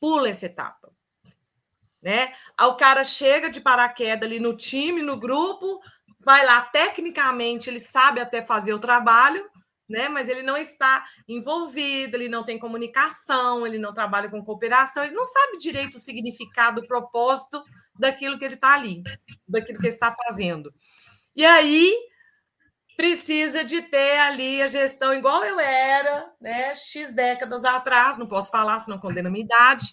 [0.00, 0.92] Pulam essa etapa.
[2.00, 2.32] Né?
[2.60, 5.80] O cara chega de paraquedas ali no time, no grupo,
[6.20, 9.48] vai lá, tecnicamente ele sabe até fazer o trabalho,
[9.88, 10.08] né?
[10.08, 15.14] Mas ele não está envolvido, ele não tem comunicação, ele não trabalha com cooperação, ele
[15.14, 17.62] não sabe direito o significado, o propósito
[17.98, 19.02] daquilo que ele está ali,
[19.46, 20.72] daquilo que ele está fazendo.
[21.36, 21.94] E aí
[22.96, 26.74] precisa de ter ali a gestão igual eu era, né?
[26.74, 29.86] X décadas atrás, não posso falar, senão condena a minha idade,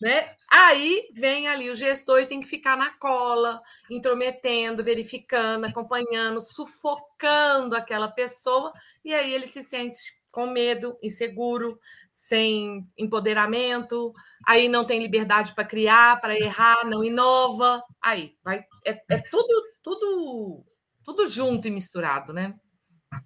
[0.00, 0.34] né?
[0.50, 7.74] Aí vem ali o gestor e tem que ficar na cola, intrometendo, verificando, acompanhando, sufocando
[7.74, 8.72] aquela pessoa,
[9.04, 9.98] e aí ele se sente
[10.30, 11.78] com medo, inseguro,
[12.10, 14.12] sem empoderamento,
[14.46, 19.62] aí não tem liberdade para criar, para errar, não inova, aí vai é, é tudo
[19.82, 20.64] tudo
[21.04, 22.54] tudo junto e misturado, né?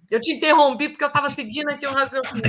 [0.09, 2.43] Eu te interrompi porque eu estava seguindo aqui o raciocínio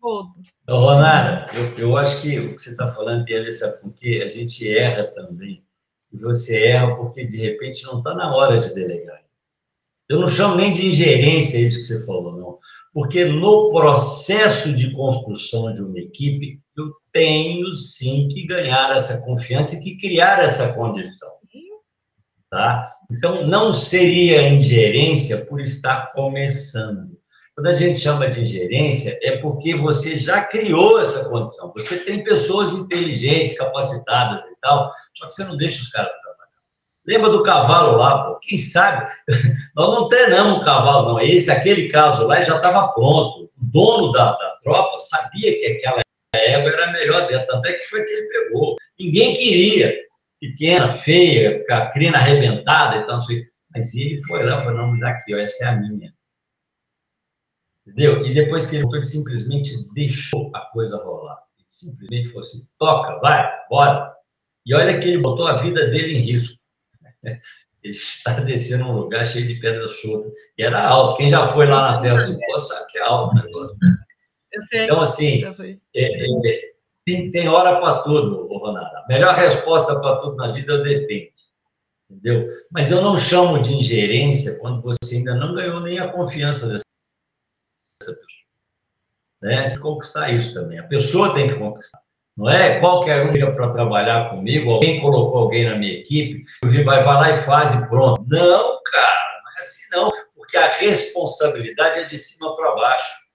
[0.00, 0.32] todo.
[0.68, 4.22] Ronara, eu, eu acho que o que você está falando dele, sabe por quê?
[4.24, 5.64] A gente erra também.
[6.12, 9.20] E você erra porque, de repente, não está na hora de delegar.
[10.08, 12.58] Eu não chamo nem de ingerência isso que você falou, não.
[12.92, 19.76] Porque no processo de construção de uma equipe, eu tenho sim que ganhar essa confiança
[19.76, 21.28] e que criar essa condição.
[22.50, 22.92] Tá?
[23.10, 27.18] Então, não seria ingerência por estar começando.
[27.54, 31.72] Quando a gente chama de ingerência, é porque você já criou essa condição.
[31.76, 36.30] Você tem pessoas inteligentes, capacitadas e tal, só que você não deixa os caras trabalhar.
[37.06, 38.38] Lembra do cavalo lá, pô?
[38.40, 39.12] Quem sabe?
[39.74, 41.20] Nós não treinamos o cavalo, não.
[41.20, 43.44] Esse, aquele caso lá, já estava pronto.
[43.44, 46.00] O dono da, da tropa sabia que aquela
[46.34, 48.76] égua era a melhor dela, tanto é que foi que ele pegou.
[48.98, 49.94] Ninguém queria
[50.40, 53.44] pequena, feia, com a crina arrebentada e tal, assim.
[53.72, 56.12] Mas ele foi lá e falou, não, me dá aqui, ó, essa é a minha.
[57.86, 58.26] Entendeu?
[58.26, 61.38] E depois que ele voltou, ele simplesmente deixou a coisa rolar.
[61.58, 64.12] Ele simplesmente falou assim, toca, vai, bora.
[64.66, 66.58] E olha que ele botou a vida dele em risco.
[67.82, 70.30] Ele está descendo um lugar cheio de pedras soltas.
[70.58, 71.16] E era alto.
[71.16, 73.74] Quem já foi lá na Serra Pó sabe que é alto o negócio.
[74.52, 74.84] Eu sei.
[74.84, 75.42] Então, assim,
[75.96, 76.69] é, é,
[77.10, 78.96] tem, tem hora para tudo, Ronaldo.
[78.96, 81.32] A melhor resposta para tudo na vida depende.
[82.08, 82.46] Entendeu?
[82.70, 86.84] Mas eu não chamo de ingerência quando você ainda não ganhou nem a confiança dessa
[88.00, 88.18] pessoa.
[89.42, 89.68] Né?
[89.68, 90.78] Você conquistar isso também.
[90.78, 92.00] A pessoa tem que conquistar.
[92.36, 96.44] Não é qualquer um liga para trabalhar comigo, alguém colocou alguém na minha equipe,
[96.84, 98.24] vai, vai lá e faz e pronto.
[98.26, 103.29] Não, cara, não é assim não, porque a responsabilidade é de cima para baixo.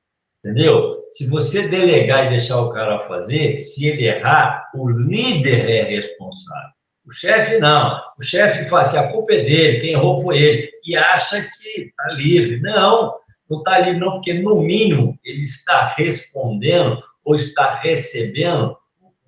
[0.45, 1.03] Entendeu?
[1.09, 6.69] Se você delegar e deixar o cara fazer, se ele errar, o líder é responsável.
[7.03, 7.99] O chefe não.
[8.19, 10.71] O chefe faz assim, a culpa é dele, quem errou foi ele.
[10.85, 12.61] E acha que está livre.
[12.61, 13.15] Não,
[13.49, 18.77] não está livre, não, porque no mínimo ele está respondendo ou está recebendo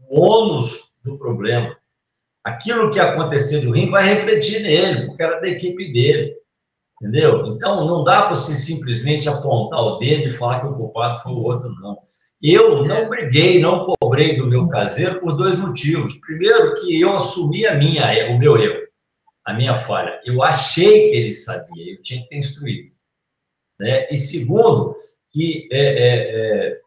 [0.08, 1.76] o ônus do problema.
[2.44, 6.36] Aquilo que aconteceu de ruim vai refletir nele, porque era da equipe dele.
[7.00, 7.46] Entendeu?
[7.48, 11.32] Então, não dá para você simplesmente apontar o dedo e falar que o culpado foi
[11.32, 12.00] o outro, não.
[12.42, 16.20] Eu não briguei, não cobrei do meu caseiro por dois motivos.
[16.22, 18.88] Primeiro, que eu assumi a minha, o meu erro,
[19.46, 20.20] a minha falha.
[20.26, 22.92] Eu achei que ele sabia, eu tinha que ter instruído.
[23.80, 24.08] Né?
[24.10, 24.96] E segundo,
[25.32, 26.82] que é, é, é,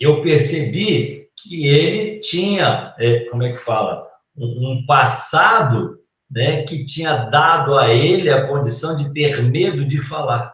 [0.00, 6.00] eu percebi que ele tinha, é, como é que fala, um, um passado
[6.34, 10.52] né, que tinha dado a ele a condição de ter medo de falar.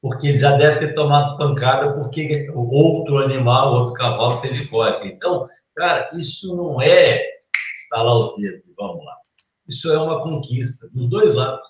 [0.00, 5.06] Porque ele já deve ter tomado pancada porque outro animal, outro cavalo teve cólica.
[5.06, 7.22] Então, cara, isso não é
[7.84, 9.14] estalar os dedos vamos lá.
[9.68, 11.60] Isso é uma conquista dos dois lados,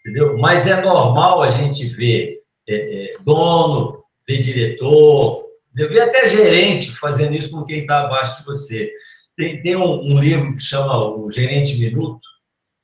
[0.00, 0.36] entendeu?
[0.36, 7.34] Mas é normal a gente ver é, é, dono, ver diretor, ver até gerente fazendo
[7.34, 8.92] isso com quem está abaixo de você.
[9.36, 12.20] Tem, tem um, um livro que chama O Gerente Minuto,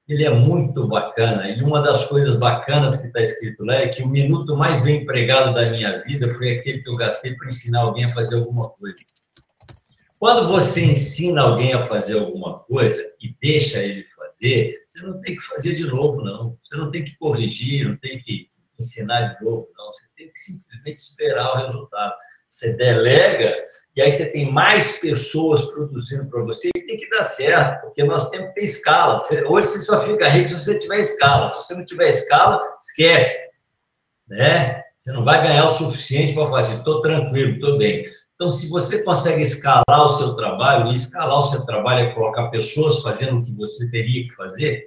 [0.09, 1.49] ele é muito bacana.
[1.49, 5.03] E uma das coisas bacanas que está escrito lá é que o minuto mais bem
[5.03, 8.71] empregado da minha vida foi aquele que eu gastei para ensinar alguém a fazer alguma
[8.71, 9.05] coisa.
[10.19, 15.37] Quando você ensina alguém a fazer alguma coisa e deixa ele fazer, você não tem
[15.37, 16.59] que fazer de novo, não.
[16.63, 18.49] Você não tem que corrigir, não tem que
[18.81, 19.93] ensinar de novo, não.
[19.93, 22.15] Você tem que simplesmente esperar o resultado.
[22.49, 23.55] Você delega
[23.99, 28.05] e aí você tem mais pessoas produzindo para você e tem que dar certo, porque
[28.05, 29.19] nós temos que ter escala.
[29.49, 31.49] Hoje você só fica rico se você tiver escala.
[31.49, 33.37] Se você não tiver escala, esquece.
[34.29, 34.85] Né?
[34.97, 36.75] Você não vai ganhar o suficiente para fazer.
[36.77, 38.05] Estou tranquilo, estou bem.
[38.37, 42.51] Então, se você consegue escalar o seu trabalho, e escalar o seu trabalho é colocar
[42.51, 44.87] pessoas fazendo o que você teria que fazer,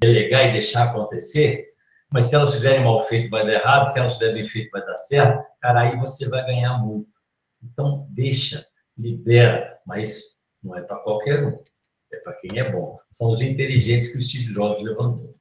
[0.00, 1.66] delegar e deixar acontecer,
[2.10, 4.84] mas se elas fizerem mal feito, vai dar errado, se elas fizerem bem feito, vai
[4.84, 7.08] dar certo, cara, aí você vai ganhar muito.
[7.62, 8.66] Então, deixa,
[8.96, 11.58] libera, mas não é para qualquer um,
[12.12, 12.98] é para quem é bom.
[13.10, 15.32] São os inteligentes que o Steve Jobs levantou.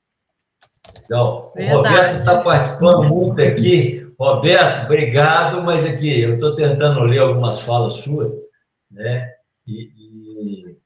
[1.03, 1.73] Então, Verdade.
[1.73, 4.13] o Roberto está participando muito aqui.
[4.19, 8.31] Roberto, obrigado, mas aqui eu estou tentando ler algumas falas suas,
[8.89, 9.33] né?
[9.65, 10.77] E, e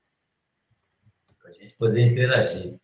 [1.39, 2.75] para a gente poder interagir.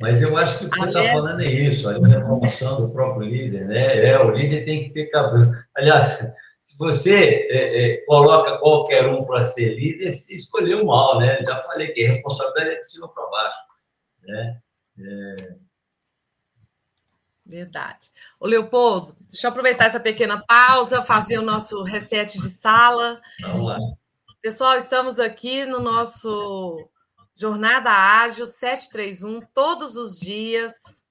[0.00, 3.28] Mas eu acho que o que você está falando é isso, a formação do próprio
[3.28, 4.06] líder, né?
[4.06, 5.54] É, o líder tem que ter cabelo.
[5.76, 6.26] Aliás,
[6.60, 11.42] se você é, é, coloca qualquer um para ser líder, se escolheu mal, né?
[11.44, 13.58] Já falei que a responsabilidade é de cima para baixo,
[14.22, 14.60] né?
[14.98, 15.64] É...
[17.46, 18.10] Verdade.
[18.40, 23.20] Ô, Leopoldo, deixa eu aproveitar essa pequena pausa, fazer o nosso reset de sala.
[23.42, 23.78] Vamos lá.
[24.40, 26.88] Pessoal, estamos aqui no nosso
[27.36, 31.02] Jornada Ágil 731, todos os dias,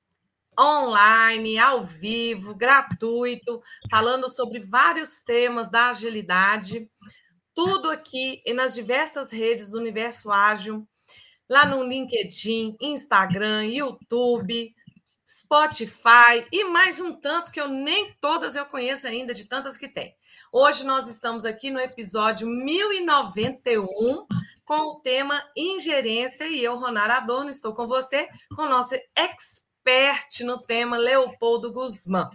[0.58, 6.90] online, ao vivo, gratuito, falando sobre vários temas da agilidade,
[7.54, 10.88] tudo aqui e nas diversas redes do Universo Ágil,
[11.50, 14.74] lá no LinkedIn, Instagram, YouTube,
[15.28, 19.90] Spotify e mais um tanto que eu nem todas eu conheço ainda, de tantas que
[19.90, 20.16] tem.
[20.52, 24.26] Hoje nós estamos aqui no episódio 1091
[24.66, 30.42] com o tema ingerência e eu, Ronara Adorno, estou com você, com o nosso expert
[30.44, 32.30] no tema, Leopoldo Guzmán.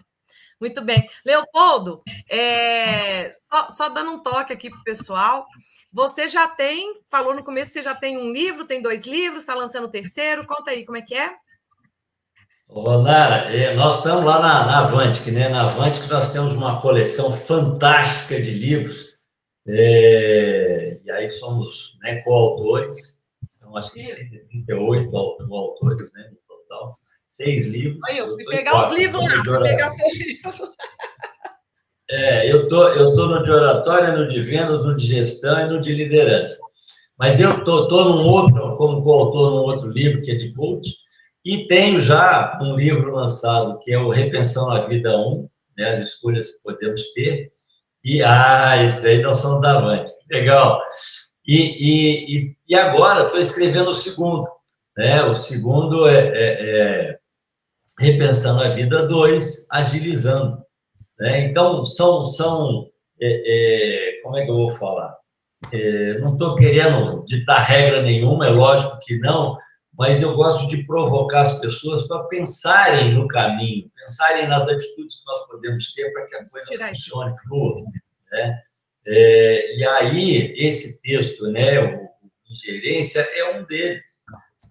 [0.61, 1.09] Muito bem.
[1.25, 5.47] Leopoldo, é, só, só, dando um toque aqui para o pessoal,
[5.93, 9.55] você já tem, falou no começo, você já tem um livro, tem dois livros, está
[9.55, 11.33] lançando o terceiro, conta aí como é que é?
[12.69, 15.49] Ronara, é, nós estamos lá na, na Avantic, né?
[15.49, 19.17] Na Avantic nós temos uma coleção fantástica de livros,
[19.67, 20.68] é,
[21.09, 23.19] e aí somos né, coautores,
[23.49, 27.99] são acho que 138 autores, né, no total, seis livros.
[28.07, 30.53] Aí, eu fui eu pegar os livros lá, fui pegar seu livro.
[32.11, 35.69] É, eu tô, eu tô no de oratória, no de vendas, no de gestão e
[35.69, 36.57] no de liderança.
[37.19, 40.91] Mas eu tô, tô num outro, como coautor num outro livro que é de coach,
[41.45, 45.99] e tenho já um livro lançado, que é o Repensão na Vida 1, né, as
[45.99, 47.53] escolhas que podemos ter.
[48.05, 50.11] E, ah, isso aí nós somos da Avante.
[50.31, 50.81] Legal.
[51.47, 54.47] E, e, e agora estou escrevendo o segundo.
[54.97, 55.23] Né?
[55.25, 56.71] O segundo é, é,
[57.13, 57.19] é
[57.99, 60.63] Repensando a Vida 2, Agilizando.
[61.19, 61.41] Né?
[61.47, 62.89] Então, são, são
[63.21, 65.17] é, é, como é que eu vou falar?
[65.73, 69.59] É, não estou querendo ditar regra nenhuma, é lógico que não,
[69.99, 75.27] mas eu gosto de provocar as pessoas para pensarem no caminho, pensarem nas atitudes que
[75.27, 77.83] nós podemos ter para que a coisa Tirar funcione, flua.
[78.31, 78.63] Né?
[79.05, 82.09] É, e aí, esse texto, né, o
[82.49, 84.23] Ingerência, é um deles,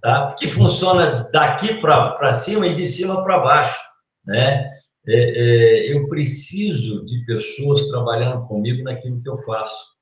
[0.02, 0.34] tá?
[0.40, 3.80] que funciona daqui para cima e de cima para baixo.
[4.26, 4.66] Né?
[5.06, 9.98] É, é, eu preciso de pessoas trabalhando comigo naquilo que eu faço.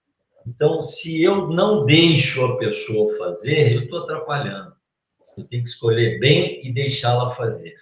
[0.46, 4.75] Então, se eu não deixo a pessoa fazer, eu estou atrapalhando.
[5.38, 7.76] Eu tenho que escolher bem e deixá-la fazer.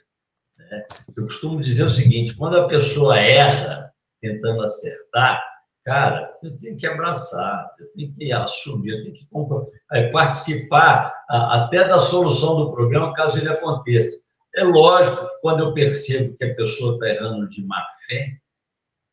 [0.57, 0.85] Né?
[1.15, 3.91] Eu costumo dizer o seguinte: quando a pessoa erra
[4.21, 5.43] tentando acertar,
[5.85, 9.27] cara, eu tenho que abraçar, eu tenho que assumir, eu tenho que
[10.11, 14.23] participar até da solução do problema, caso ele aconteça.
[14.55, 18.37] É lógico que quando eu percebo que a pessoa está errando de má fé,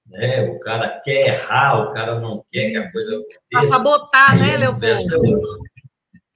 [0.07, 0.43] né?
[0.51, 3.41] O cara quer errar, o cara não quer que a coisa aconteça.
[3.51, 5.61] Para sabotar, né, Leopoldo?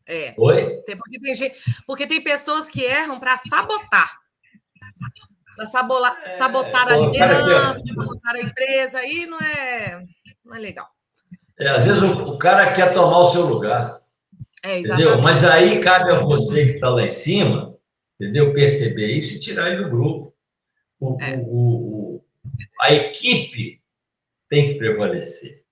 [0.06, 0.34] É.
[0.36, 0.82] Oi?
[0.96, 4.20] Porque tem, gente, porque tem pessoas que erram para sabotar.
[5.56, 7.94] Para sabotar, é, sabotar a liderança, quer...
[7.94, 10.04] sabotar a empresa, aí não é,
[10.44, 10.88] não é legal.
[11.58, 14.00] É, às vezes o, o, cara quer tomar o seu lugar.
[14.62, 15.20] É, entendeu?
[15.22, 17.76] Mas aí cabe a você que está lá em cima,
[18.18, 18.52] entendeu?
[18.52, 20.34] Perceber isso e tirar ele do grupo.
[20.98, 21.36] O, é.
[21.46, 22.24] o,
[22.80, 23.80] a equipe
[24.48, 25.62] tem que prevalecer.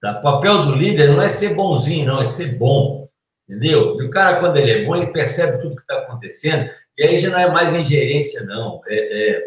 [0.00, 0.18] Tá?
[0.18, 3.03] O papel do líder não é ser bonzinho, não, é ser bom.
[3.48, 4.00] Entendeu?
[4.00, 7.16] E o cara, quando ele é bom, ele percebe tudo que está acontecendo, e aí
[7.18, 8.80] já não é mais ingerência, não.
[8.86, 9.42] É, é,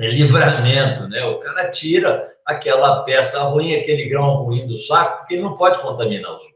[0.00, 1.24] é, livramento, né?
[1.24, 5.80] O cara tira aquela peça ruim, aquele grão ruim do saco, porque ele não pode
[5.80, 6.54] contaminar os outros.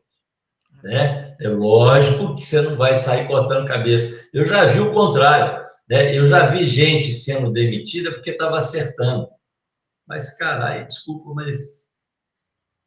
[0.83, 1.37] Né?
[1.41, 4.29] É lógico que você não vai sair cortando cabeça.
[4.33, 5.65] Eu já vi o contrário.
[5.89, 6.17] Né?
[6.17, 9.29] Eu já vi gente sendo demitida porque estava acertando.
[10.07, 11.87] Mas, caralho, desculpa, mas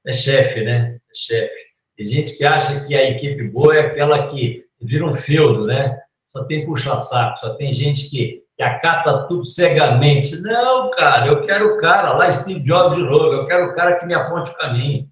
[0.06, 0.96] é chefe, né?
[0.96, 1.71] É chefe.
[2.02, 6.00] Tem gente que acha que a equipe boa é aquela que vira um feudo, né?
[6.30, 10.42] Só tem puxa-saco, só tem gente que, que acata tudo cegamente.
[10.42, 14.00] Não, cara, eu quero o cara, lá Steve Jobs de novo, eu quero o cara
[14.00, 15.08] que me aponte o caminho.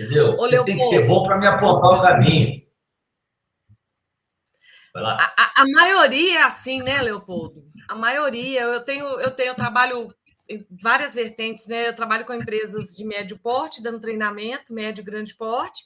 [0.00, 0.32] Entendeu?
[0.32, 2.60] Ô, Você Leopoldo, tem que ser bom para me apontar o caminho.
[4.96, 7.62] A, a, a, maioria é assim, né, Leopoldo?
[7.88, 8.62] A maioria.
[8.62, 10.08] Eu tenho, eu tenho, trabalho
[10.82, 11.88] várias vertentes, né?
[11.88, 15.84] Eu trabalho com empresas de médio porte, dando treinamento, médio e grande porte,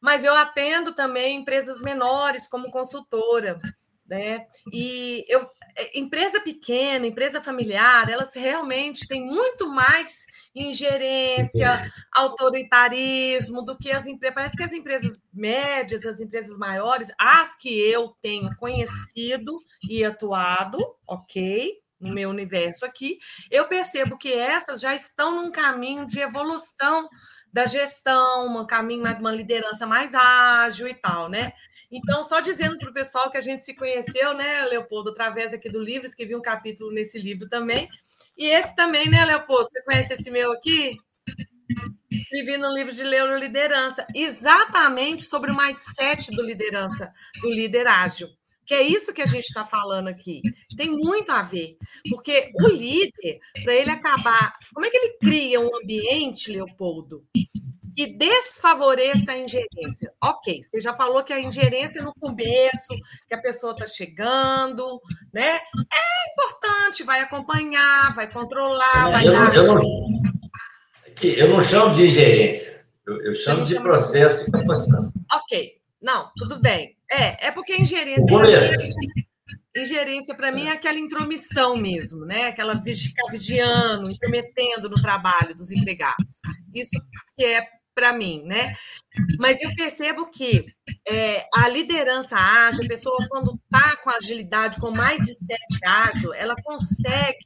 [0.00, 3.60] mas eu atendo também empresas menores como consultora,
[4.06, 4.46] né?
[4.72, 5.48] E eu
[5.78, 14.08] é, empresa pequena, empresa familiar, elas realmente têm muito mais ingerência, autoritarismo do que as
[14.08, 14.34] empresas.
[14.34, 19.56] Parece que as empresas médias, as empresas maiores, as que eu tenho conhecido
[19.88, 23.18] e atuado, ok, no meu universo aqui,
[23.50, 27.08] eu percebo que essas já estão num caminho de evolução
[27.52, 31.52] da gestão, um caminho de uma liderança mais ágil e tal, né?
[31.90, 35.70] Então, só dizendo para o pessoal que a gente se conheceu, né, Leopoldo, através aqui
[35.70, 37.88] do livro, escrevi um capítulo nesse livro também.
[38.36, 39.70] E esse também, né, Leopoldo?
[39.72, 40.98] Você conhece esse meu aqui?
[42.10, 48.28] Escrevi no livro de Liderança, exatamente sobre o mindset do liderança, do líder ágil
[48.68, 50.42] que é isso que a gente está falando aqui.
[50.76, 51.78] Tem muito a ver,
[52.10, 57.24] porque o líder, para ele acabar, como é que ele cria um ambiente, Leopoldo,
[57.96, 60.12] que desfavoreça a ingerência?
[60.22, 62.94] Ok, você já falou que a ingerência no começo,
[63.26, 65.00] que a pessoa está chegando,
[65.32, 65.58] né?
[65.90, 69.54] É importante, vai acompanhar, vai controlar, vai eu, dar.
[69.56, 69.82] Eu não,
[71.22, 75.22] eu não chamo de ingerência, eu, eu chamo de processo de capacitação.
[75.32, 76.96] Ok, não, tudo bem.
[77.10, 78.24] É, é porque a ingerência.
[78.26, 82.46] Para ingerência, para mim, é aquela intromissão mesmo, né?
[82.46, 86.40] Aquela ficar vigiando, intrometendo no trabalho dos empregados.
[86.74, 86.90] Isso
[87.34, 87.62] que é
[87.94, 88.74] para mim, né?
[89.38, 90.64] Mas eu percebo que
[91.06, 96.32] é, a liderança ágil, a pessoa quando está com agilidade, com mais de sete ágil,
[96.34, 97.38] ela consegue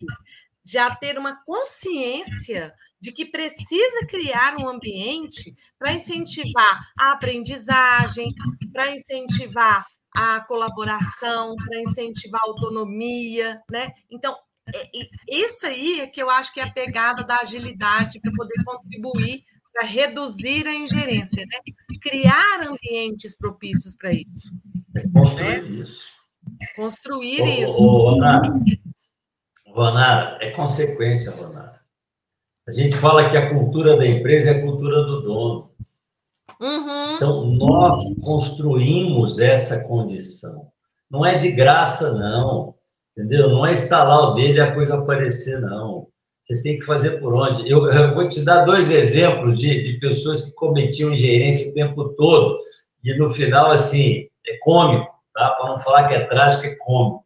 [0.65, 8.33] já ter uma consciência de que precisa criar um ambiente para incentivar a aprendizagem,
[8.73, 13.91] para incentivar a colaboração, para incentivar a autonomia, né?
[14.11, 14.37] Então,
[14.73, 14.91] é,
[15.29, 19.43] isso aí é que eu acho que é a pegada da agilidade para poder contribuir
[19.73, 21.59] para reduzir a ingerência, né?
[22.01, 24.53] Criar ambientes propícios para isso.
[25.15, 25.81] Construir né?
[25.81, 26.03] isso.
[26.77, 28.19] Construir isso.
[29.73, 31.81] Ronara, é consequência, Ronara.
[32.69, 35.71] A gente fala que a cultura da empresa é a cultura do dono.
[36.61, 37.17] Uhum.
[37.17, 40.69] Então, nós construímos essa condição.
[41.11, 42.75] Não é de graça, não.
[43.17, 43.51] Entendeu?
[43.51, 46.07] Não é instalar o dedo e a coisa aparecer, não.
[46.41, 47.69] Você tem que fazer por onde.
[47.71, 52.11] Eu, eu vou te dar dois exemplos de, de pessoas que cometiam ingerência o tempo
[52.11, 52.59] todo.
[53.03, 55.51] E no final, assim, é cômico, tá?
[55.51, 57.25] Para não falar que é trágico, é cômico.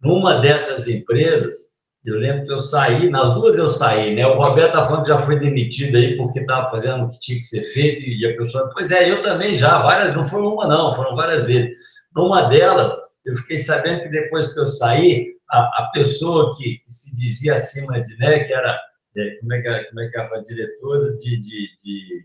[0.00, 4.26] Numa dessas empresas, eu lembro que eu saí, nas duas eu saí, né?
[4.26, 7.38] O Roberto tá falando que já foi demitido aí porque estava fazendo o que tinha
[7.38, 10.66] que ser feito, e a pessoa, pois é, eu também já, várias, não foi uma
[10.66, 11.76] não, foram várias vezes.
[12.14, 16.92] Numa delas, eu fiquei sabendo que depois que eu saí, a, a pessoa que, que,
[16.92, 18.78] se dizia acima de, né, que era,
[19.16, 22.24] é, como é que, é que era, diretora de, de, de,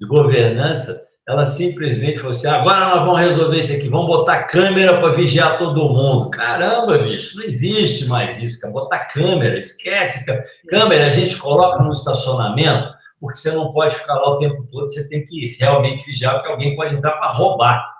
[0.00, 5.00] de governança, ela simplesmente falou assim: agora nós vamos resolver isso aqui, vamos botar câmera
[5.00, 6.30] para vigiar todo mundo.
[6.30, 8.72] Caramba, bicho, não existe mais isso, cara.
[8.72, 10.24] Botar câmera, esquece.
[10.68, 14.88] Câmera a gente coloca no estacionamento, porque você não pode ficar lá o tempo todo,
[14.88, 17.96] você tem que realmente vigiar, porque alguém pode entrar para roubar.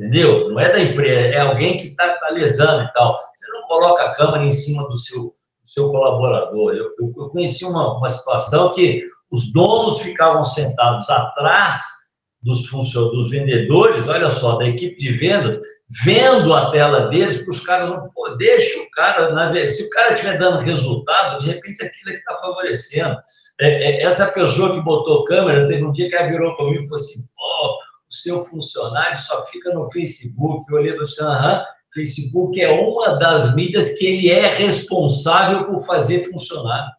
[0.00, 0.48] Entendeu?
[0.48, 3.20] Não é da empresa, é alguém que está tá lesando e tal.
[3.34, 6.72] Você não coloca a câmera em cima do seu, do seu colaborador.
[6.72, 12.03] Eu, eu, eu conheci uma, uma situação que os donos ficavam sentados atrás
[12.44, 12.66] dos
[13.10, 15.58] dos vendedores, olha só, da equipe de vendas,
[16.04, 19.90] vendo a tela deles, para os caras não, pô, deixa o cara, na se o
[19.90, 23.16] cara estiver dando resultado, de repente aquilo é que está favorecendo.
[23.60, 26.88] É, é, essa pessoa que botou câmera, teve um dia que ela virou comigo e
[26.88, 31.64] falou assim, o seu funcionário só fica no Facebook, eu olhei e falei aham,
[31.94, 36.90] Facebook é uma das mídias que ele é responsável por fazer funcionar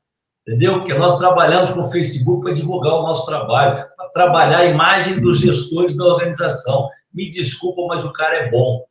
[0.47, 0.79] entendeu?
[0.79, 5.19] Porque nós trabalhamos com o Facebook para divulgar o nosso trabalho, para trabalhar a imagem
[5.19, 6.87] dos gestores da organização.
[7.13, 8.85] Me desculpa, mas o cara é bom.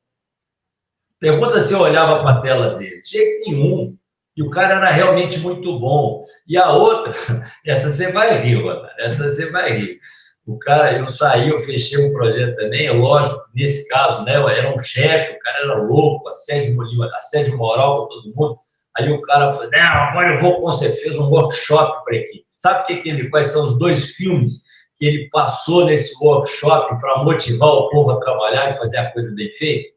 [1.21, 3.01] Pergunta se eu olhava para a tela dele.
[3.01, 3.97] De jeito nenhum.
[4.37, 6.23] E o cara era realmente muito bom.
[6.47, 7.15] E a outra,
[7.65, 10.01] essa você vai rir, Ronaldo, essa você vai rir.
[10.47, 14.75] O cara, eu saí, eu fechei um projeto também, é lógico, nesse caso, né, era
[14.75, 16.77] um chefe, o cara era louco, assédio,
[17.15, 18.59] assédio moral para todo mundo.
[18.97, 22.19] Aí o cara falou, não, agora eu vou com você, fez um workshop para a
[22.19, 22.47] equipe.
[22.53, 24.63] Sabe que, que ele, quais são os dois filmes
[24.97, 29.35] que ele passou nesse workshop para motivar o povo a trabalhar e fazer a coisa
[29.35, 29.93] bem feita?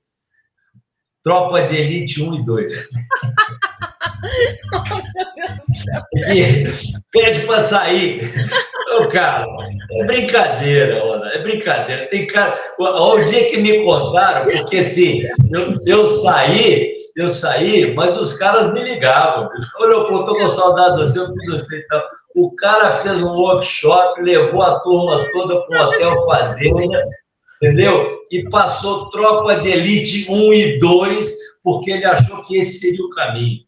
[1.23, 2.73] Tropa de Elite 1 e 2.
[7.11, 8.33] Pede para sair.
[8.97, 9.45] Ô, cara,
[9.91, 12.07] é brincadeira, Ana, é brincadeira.
[12.07, 12.57] Tem cara.
[12.79, 18.72] O dia que me contaram, porque assim, eu, eu saí eu saí, mas os caras
[18.72, 19.49] me ligavam.
[19.80, 22.03] Olha, eu estou com saudade do você, eu você então.
[22.36, 27.03] O cara fez um workshop, levou a turma toda para o Hotel Fazenda,
[27.55, 28.20] entendeu?
[28.30, 33.09] E passou tropa de elite 1 e 2, porque ele achou que esse seria o
[33.09, 33.63] caminho.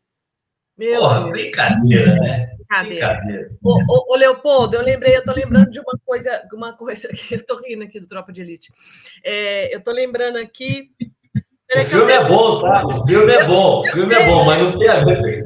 [0.78, 1.32] Meu Porra, Deus.
[1.32, 2.50] brincadeira, né?
[2.70, 3.50] Brincadeira.
[3.64, 7.34] Ô, ô, ô, Leopoldo, eu lembrei, eu tô lembrando de uma coisa, uma coisa que
[7.34, 8.72] eu tô rindo aqui do Tropa de Elite.
[9.24, 10.92] É, eu tô lembrando aqui
[11.76, 12.86] o filme é bom, tá?
[12.86, 15.44] O filme é bom, o filme é bom, mas não tem a ver.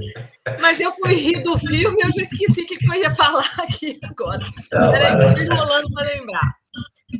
[0.59, 3.49] Mas eu fui rir do filme e eu já esqueci o que eu ia falar
[3.59, 4.45] aqui agora.
[4.69, 6.55] Tá, Peraí, estou enrolando para lembrar.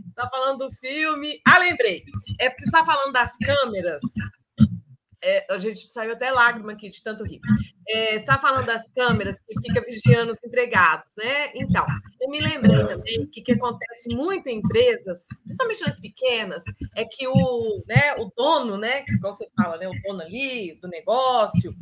[0.10, 1.40] Está falando do filme.
[1.48, 2.04] Ah, lembrei.
[2.40, 4.02] É porque você está falando das câmeras
[5.24, 7.40] é, a gente saiu até lágrima aqui de tanto rir.
[7.88, 11.52] É, você está falando das câmeras que fica vigiando os empregados, né?
[11.56, 11.86] Então,
[12.22, 16.64] eu me lembrei também que o que acontece muito em empresas, principalmente nas pequenas,
[16.96, 20.88] é que o, né, o dono, né, como você fala, né, o dono ali do
[20.90, 21.74] negócio,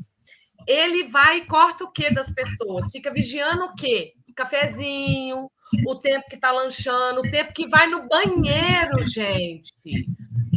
[0.68, 2.92] ele vai e corta o quê das pessoas?
[2.92, 4.14] Fica vigiando o quê?
[4.36, 5.50] Cafezinho,
[5.88, 9.74] o tempo que está lanchando, o tempo que vai no banheiro, gente.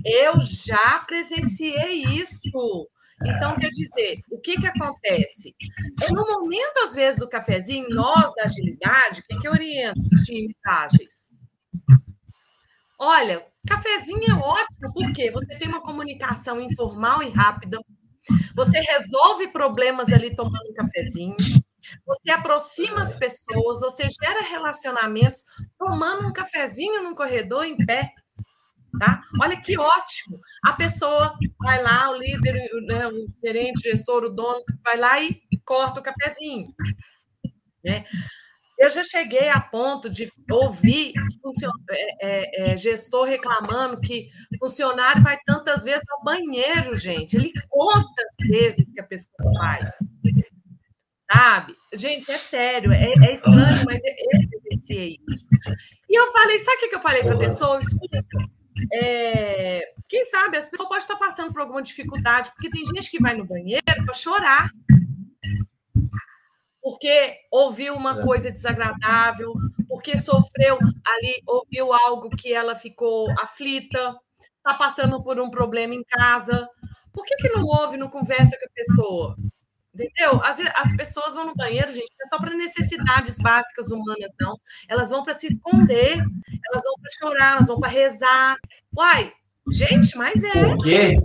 [0.04, 2.88] Eu já presenciei isso.
[3.24, 5.54] Então, quer dizer, o que, que acontece?
[6.02, 10.26] É no momento, às vezes, do cafezinho, nós da agilidade, o que, que orienta os
[10.26, 11.30] times ágeis?
[12.98, 17.78] Olha, cafezinho é ótimo, porque você tem uma comunicação informal e rápida,
[18.54, 21.36] você resolve problemas ali tomando um cafezinho,
[22.06, 25.44] você aproxima as pessoas, você gera relacionamentos
[25.78, 28.12] tomando um cafezinho no corredor em pé.
[28.98, 29.20] Tá?
[29.42, 30.38] Olha que ótimo!
[30.64, 32.54] A pessoa vai lá, o líder,
[32.86, 36.72] né, o gerente, o gestor, o dono, vai lá e corta o cafezinho.
[37.84, 38.04] Né?
[38.78, 41.12] Eu já cheguei a ponto de ouvir
[41.90, 44.28] é, é, é, gestor reclamando que
[44.58, 47.36] funcionário vai tantas vezes ao banheiro, gente.
[47.36, 49.80] Ele conta as vezes que a pessoa vai.
[51.32, 51.74] Sabe?
[51.92, 55.46] Gente, é sério, é, é estranho, mas eu presenciei isso.
[56.08, 57.80] E eu falei, sabe o que eu falei para a pessoa?
[57.80, 58.24] Escuta,
[58.92, 63.20] é, quem sabe as pessoas podem estar passando por alguma dificuldade, porque tem gente que
[63.20, 64.70] vai no banheiro para chorar.
[66.82, 68.22] Porque ouviu uma é.
[68.22, 69.54] coisa desagradável,
[69.88, 74.14] porque sofreu ali, ouviu algo que ela ficou aflita,
[74.58, 76.68] está passando por um problema em casa.
[77.10, 79.36] Por que, que não ouve, não conversa com a pessoa?
[79.94, 80.42] Entendeu?
[80.42, 84.58] As, as pessoas vão no banheiro, gente, não é só para necessidades básicas humanas, não.
[84.88, 88.56] Elas vão para se esconder, elas vão para chorar, elas vão para rezar.
[88.96, 89.32] Uai,
[89.70, 90.52] gente, mas é.
[90.52, 91.16] Por quê?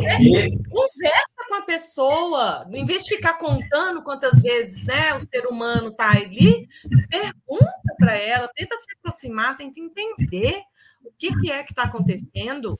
[0.00, 0.58] Quê?
[0.70, 5.88] Conversa com a pessoa, em vez de ficar contando quantas vezes né, o ser humano
[5.88, 6.68] está ali,
[7.10, 10.60] pergunta para ela, tenta se aproximar, tenta entender
[11.04, 12.78] o que, que é que está acontecendo.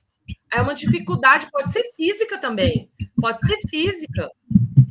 [0.52, 2.90] É uma dificuldade, pode ser física também,
[3.20, 4.30] pode ser física.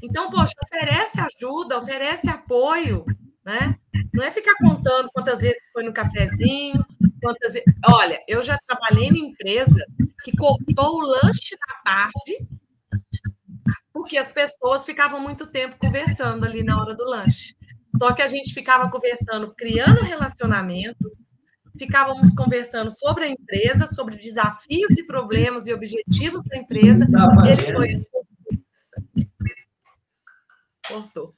[0.02, 3.06] Então, poxa, oferece ajuda, oferece apoio,
[3.46, 3.76] né?
[4.14, 6.84] Não é ficar contando quantas vezes foi no cafezinho,
[7.22, 7.54] quantas.
[7.86, 9.86] Olha, eu já trabalhei em empresa
[10.24, 12.48] que cortou o lanche da tarde
[14.02, 17.56] porque as pessoas ficavam muito tempo conversando ali na hora do lanche.
[17.98, 21.12] Só que a gente ficava conversando, criando relacionamentos,
[21.78, 27.08] ficávamos conversando sobre a empresa, sobre desafios e problemas e objetivos da empresa.
[27.46, 28.08] Ele foi.
[30.88, 31.34] Cortou.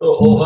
[0.00, 0.44] Ô, ô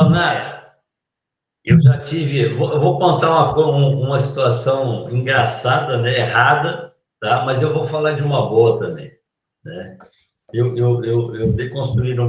[1.65, 2.55] eu já tive.
[2.55, 7.45] Vou, eu vou contar uma, uma situação engraçada, né, errada, tá?
[7.45, 9.13] mas eu vou falar de uma boa também.
[9.65, 9.99] Né?
[10.53, 11.53] Eu, eu, eu, eu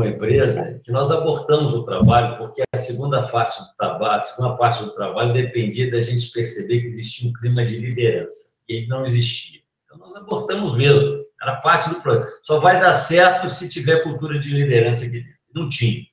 [0.08, 4.94] empresa que nós abortamos o trabalho porque a segunda parte do trabalho, segunda parte do
[4.94, 9.60] trabalho dependia da gente perceber que existia um clima de liderança e ele não existia.
[9.86, 12.32] Então nós abortamos mesmo, era parte do projeto.
[12.44, 15.30] Só vai dar certo se tiver cultura de liderança dentro.
[15.54, 16.06] Não tinha.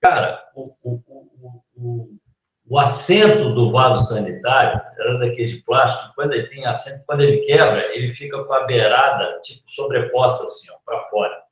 [0.00, 2.18] Cara, o, o, o, o,
[2.68, 7.38] o assento do vaso sanitário era daquele de plástico, quando ele tem assento, quando ele
[7.38, 11.42] quebra, ele fica com a beirada, tipo, sobreposta assim, ó, para fora.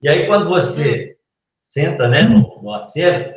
[0.00, 1.18] E aí, quando você
[1.60, 3.34] senta, né, no, no assento,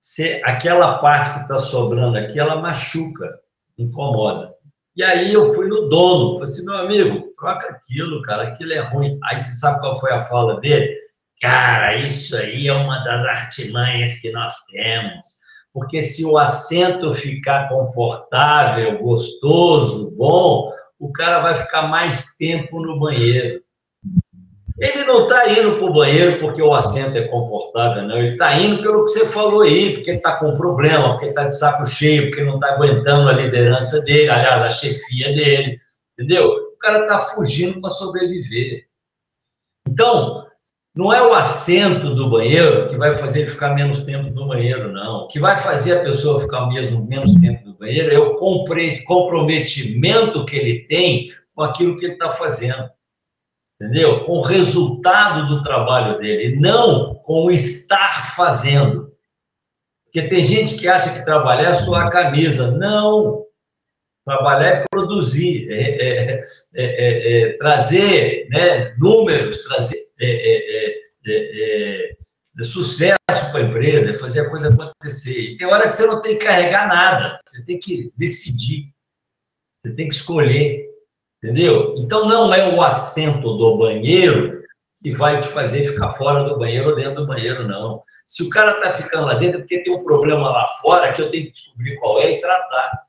[0.00, 3.38] você, aquela parte que está sobrando aqui, ela machuca,
[3.76, 4.54] incomoda.
[4.96, 8.80] E aí eu fui no dono, falei assim, meu amigo, troca aquilo, cara, aquilo é
[8.80, 9.18] ruim.
[9.24, 10.96] Aí você sabe qual foi a fala dele?
[11.42, 15.44] Cara, isso aí é uma das artimanhas que nós temos
[15.76, 22.98] porque se o assento ficar confortável, gostoso, bom, o cara vai ficar mais tempo no
[22.98, 23.60] banheiro.
[24.78, 28.16] Ele não está indo para o banheiro porque o assento é confortável, não.
[28.16, 31.44] Ele está indo pelo que você falou aí, porque ele está com problema, porque está
[31.44, 35.78] de saco cheio, porque não está aguentando a liderança dele, aliás, a chefia dele,
[36.14, 36.52] entendeu?
[36.52, 38.86] O cara está fugindo para sobreviver.
[39.86, 40.45] Então,
[40.96, 44.90] não é o assento do banheiro que vai fazer ele ficar menos tempo no banheiro,
[44.90, 45.24] não.
[45.24, 50.46] O que vai fazer a pessoa ficar mesmo menos tempo no banheiro é o comprometimento
[50.46, 52.88] que ele tem com aquilo que ele está fazendo.
[53.78, 54.24] Entendeu?
[54.24, 59.12] Com o resultado do trabalho dele, não com o estar fazendo.
[60.04, 62.70] Porque tem gente que acha que trabalhar é suar a camisa.
[62.70, 63.44] Não!
[64.24, 66.42] Trabalhar é produzir, é, é,
[66.74, 72.16] é, é trazer né, números, trazer é é, é, é,
[72.58, 73.16] é, sucesso
[73.52, 75.38] para a empresa, fazer a coisa acontecer.
[75.38, 78.92] E tem hora que você não tem que carregar nada, você tem que decidir,
[79.78, 80.88] você tem que escolher,
[81.42, 81.94] entendeu?
[81.98, 84.62] Então não é o assento do banheiro
[85.02, 88.02] que vai te fazer ficar fora do banheiro ou dentro do banheiro, não.
[88.26, 91.22] Se o cara está ficando lá dentro, é porque tem um problema lá fora que
[91.22, 93.05] eu tenho que descobrir qual é e tratar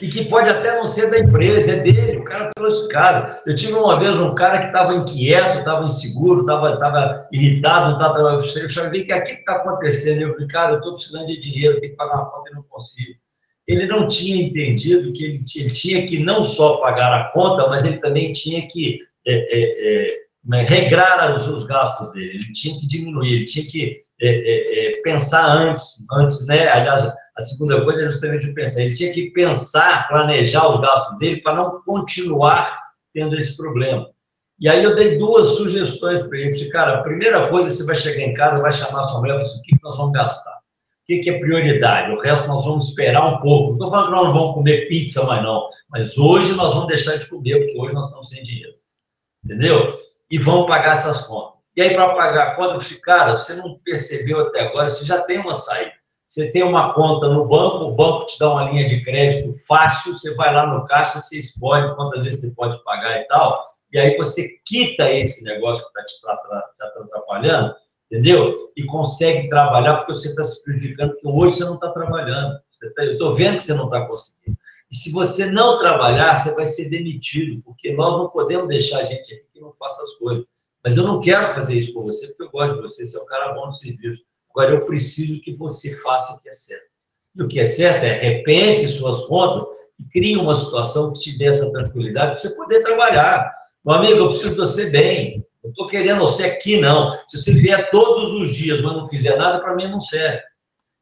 [0.00, 3.40] e que pode até não ser da empresa, é dele, o cara trouxe casa.
[3.46, 8.18] Eu tive uma vez um cara que estava inquieto, estava inseguro, estava tava irritado, estava.
[8.18, 10.22] Eu falei, que aqui que está acontecendo?
[10.22, 12.62] Eu falei, cara, eu estou precisando de dinheiro, tenho que pagar uma conta e não
[12.64, 13.14] consigo.
[13.66, 17.84] Ele não tinha entendido que ele, ele, tinha que não só pagar a conta, mas
[17.84, 22.78] ele também tinha que é, é, é, né, regrar os, os, gastos dele, ele tinha
[22.78, 26.66] que diminuir, ele tinha que é, é, é, pensar antes, antes, né?
[26.68, 28.82] Aliás, a segunda coisa é justamente pensar.
[28.82, 32.78] Ele tinha que pensar, planejar os gastos dele para não continuar
[33.12, 34.08] tendo esse problema.
[34.58, 36.52] E aí eu dei duas sugestões para ele.
[36.52, 39.38] Falei, cara, a primeira coisa, você vai chegar em casa, vai chamar sua mulher e
[39.38, 40.52] falar assim, o que, nós vamos gastar?
[40.52, 42.12] O que, é prioridade?
[42.12, 43.70] O resto nós vamos esperar um pouco.
[43.70, 46.88] Não estou falando que nós não vamos comer pizza mais não, mas hoje nós vamos
[46.88, 48.74] deixar de comer, porque hoje nós estamos sem dinheiro.
[49.44, 49.92] Entendeu?
[50.30, 51.70] E vamos pagar essas contas.
[51.74, 55.04] E aí, para pagar a conta, eu falei, cara, você não percebeu até agora, você
[55.04, 55.92] já tem uma saída.
[56.32, 60.16] Você tem uma conta no banco, o banco te dá uma linha de crédito fácil,
[60.16, 63.60] você vai lá no caixa, você escolhe quantas vezes você pode pagar e tal,
[63.92, 66.20] e aí você quita esse negócio que está te,
[66.78, 67.74] tá atrapalhando,
[68.10, 68.54] entendeu?
[68.74, 72.58] E consegue trabalhar porque você está se prejudicando, porque hoje você não está trabalhando.
[72.96, 74.56] Tá, eu estou vendo que você não está conseguindo.
[74.90, 79.04] E se você não trabalhar, você vai ser demitido, porque nós não podemos deixar a
[79.04, 80.46] gente aqui que não faça as coisas.
[80.82, 83.20] Mas eu não quero fazer isso por você, porque eu gosto de você, você é
[83.20, 84.22] um cara bom no serviço.
[84.54, 86.84] Agora, eu preciso que você faça o que é certo.
[87.34, 89.64] E o que é certo é repense suas contas
[89.98, 93.50] e crie uma situação que te dê essa tranquilidade para você poder trabalhar.
[93.84, 95.44] Meu amigo, eu preciso de você bem.
[95.64, 97.12] Eu estou querendo você aqui, não.
[97.26, 100.42] Se você vier todos os dias, mas não fizer nada, para mim não serve.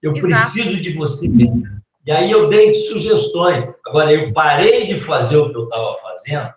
[0.01, 0.28] Eu Exato.
[0.28, 1.64] preciso de você bem.
[2.07, 3.68] E aí eu dei sugestões.
[3.86, 6.55] Agora, eu parei de fazer o que eu estava fazendo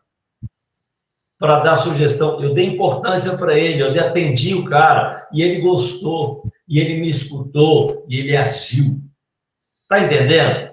[1.40, 2.42] para dar sugestão.
[2.42, 7.10] Eu dei importância para ele, eu atendi o cara e ele gostou e ele me
[7.10, 9.00] escutou e ele agiu.
[9.88, 10.72] Tá entendendo?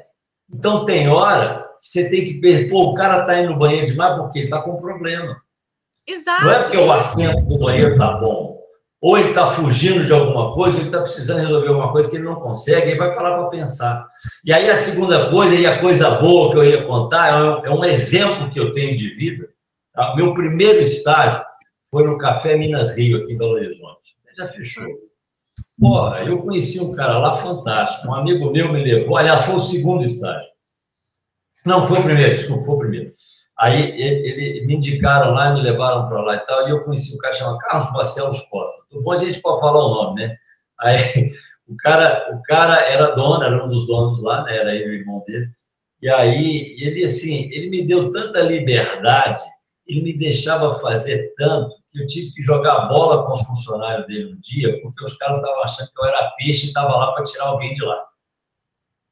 [0.53, 3.86] Então tem hora que você tem que ver, pô, o cara tá indo no banheiro
[3.86, 5.41] demais porque ele tá com problema.
[6.07, 6.45] Exato.
[6.45, 8.59] Não é porque o assento do banheiro tá bom.
[9.03, 12.16] ou ele está fugindo de alguma coisa, ou ele está precisando resolver alguma coisa que
[12.16, 14.07] ele não consegue, aí vai parar para pensar.
[14.45, 17.82] E aí a segunda coisa, e a coisa boa que eu ia contar, é um
[17.82, 19.49] é exemplo que eu tenho de vida.
[19.95, 20.14] Tá?
[20.16, 21.43] Meu primeiro estágio
[21.91, 24.14] foi no Café Minas Rio, aqui em Belo Horizonte.
[24.36, 24.84] Já fechou.
[25.80, 29.60] Porra, eu conheci um cara lá fantástico, um amigo meu me levou, aliás, foi o
[29.60, 30.50] segundo estágio.
[31.64, 33.12] Não, foi o primeiro, desculpa, foi o primeiro.
[33.58, 37.14] Aí ele, ele me indicaram lá, me levaram para lá e tal, e eu conheci
[37.14, 38.82] um cara chamado Carlos Barcelos Costa.
[38.90, 40.36] Do bom a gente pode falar o nome, né?
[40.80, 41.32] Aí
[41.66, 44.58] o cara, o cara era dono, era um dos donos lá, né?
[44.58, 45.50] Era ele o irmão dele.
[46.02, 49.42] E aí ele assim, ele me deu tanta liberdade,
[49.86, 54.34] ele me deixava fazer tanto que eu tive que jogar bola com os funcionários dele
[54.34, 57.24] um dia, porque os caras estavam achando que eu era peixe e estava lá para
[57.24, 58.05] tirar alguém de lá.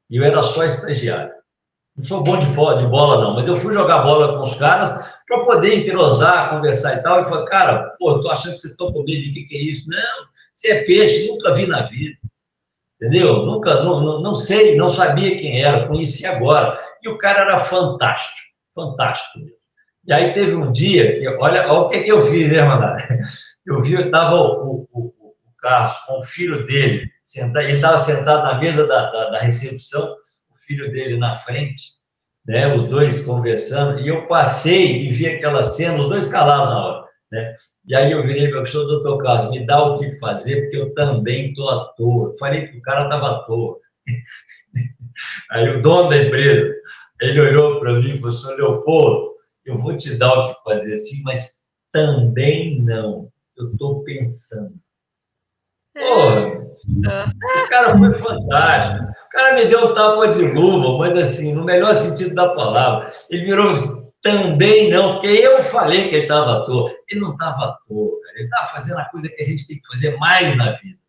[0.09, 1.33] E eu era só estagiário.
[1.95, 5.05] Não sou bom de, de bola, não, mas eu fui jogar bola com os caras
[5.27, 7.19] para poder entrosar, conversar e tal.
[7.19, 9.61] E falei, cara, pô, tô achando que vocês estão com medo de que, que é
[9.61, 9.87] isso?
[9.87, 12.17] Não, você é peixe, nunca vi na vida.
[12.95, 13.45] Entendeu?
[13.45, 16.79] Nunca, não, não, não sei, não sabia quem era, conheci agora.
[17.03, 19.58] E o cara era fantástico, fantástico mesmo.
[20.09, 22.97] E aí teve um dia que, olha, olha o que, que eu fiz, né, Manara?
[23.63, 28.43] Eu vi, eu estava o, o, o, Carlos com o filho dele, ele estava sentado
[28.43, 30.15] na mesa da, da, da recepção,
[30.65, 31.91] filho dele na frente,
[32.47, 36.85] né, os dois conversando, e eu passei e vi aquela cena, os dois calados na
[36.85, 37.55] hora, né?
[37.85, 40.77] E aí eu virei para o professor, doutor Carlos, me dá o que fazer, porque
[40.77, 42.31] eu também estou à toa.
[42.39, 43.77] falei que o cara estava à toa.
[45.51, 46.73] Aí o dono da empresa,
[47.21, 49.28] ele olhou para mim e falou, senhor Leopoldo,
[49.69, 51.59] eu vou te dar o que fazer assim, mas
[51.91, 53.31] também não.
[53.57, 54.73] Eu estou pensando.
[55.93, 56.39] Porra,
[57.05, 57.65] é.
[57.65, 59.05] o cara foi fantástico.
[59.05, 63.11] O cara me deu um tapa de luva, mas assim, no melhor sentido da palavra.
[63.29, 63.75] Ele virou
[64.21, 66.91] também não, porque eu falei que ele estava à toa.
[67.09, 68.37] Ele não estava à toa, cara.
[68.37, 70.99] Ele estava fazendo a coisa que a gente tem que fazer mais na vida.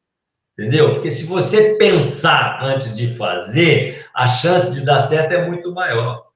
[0.58, 0.92] Entendeu?
[0.92, 6.30] Porque se você pensar antes de fazer, a chance de dar certo é muito maior.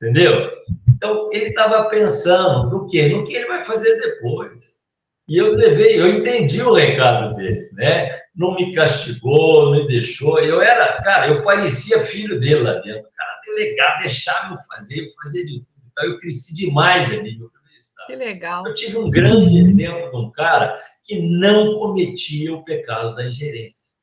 [0.00, 0.50] Entendeu?
[0.94, 3.08] Então, ele estava pensando no quê?
[3.08, 4.74] No que ele vai fazer depois.
[5.26, 8.20] E eu levei, eu entendi o recado dele, né?
[8.34, 10.38] Não me castigou, não me deixou.
[10.38, 13.08] Eu era, cara, eu parecia filho dele lá dentro.
[13.16, 15.66] Cara, delegado, deixava eu fazer, eu fazia de tudo.
[15.90, 17.50] Então, eu cresci demais ali, meu
[18.06, 18.66] Que legal.
[18.66, 23.93] Eu tive um grande exemplo de um cara que não cometia o pecado da ingerência.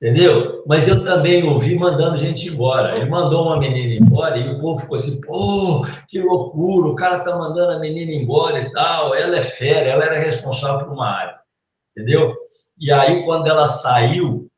[0.00, 0.62] Entendeu?
[0.64, 2.96] Mas eu também ouvi mandando gente embora.
[2.96, 7.24] Ele mandou uma menina embora e o povo ficou assim, pô, que loucura, o cara
[7.24, 9.12] tá mandando a menina embora e tal.
[9.12, 11.40] Ela é fera, ela era responsável por uma área.
[11.96, 12.32] Entendeu?
[12.78, 14.48] E aí, quando ela saiu,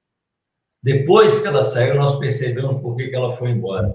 [0.82, 3.94] depois que ela saiu, nós percebemos por que, que ela foi embora.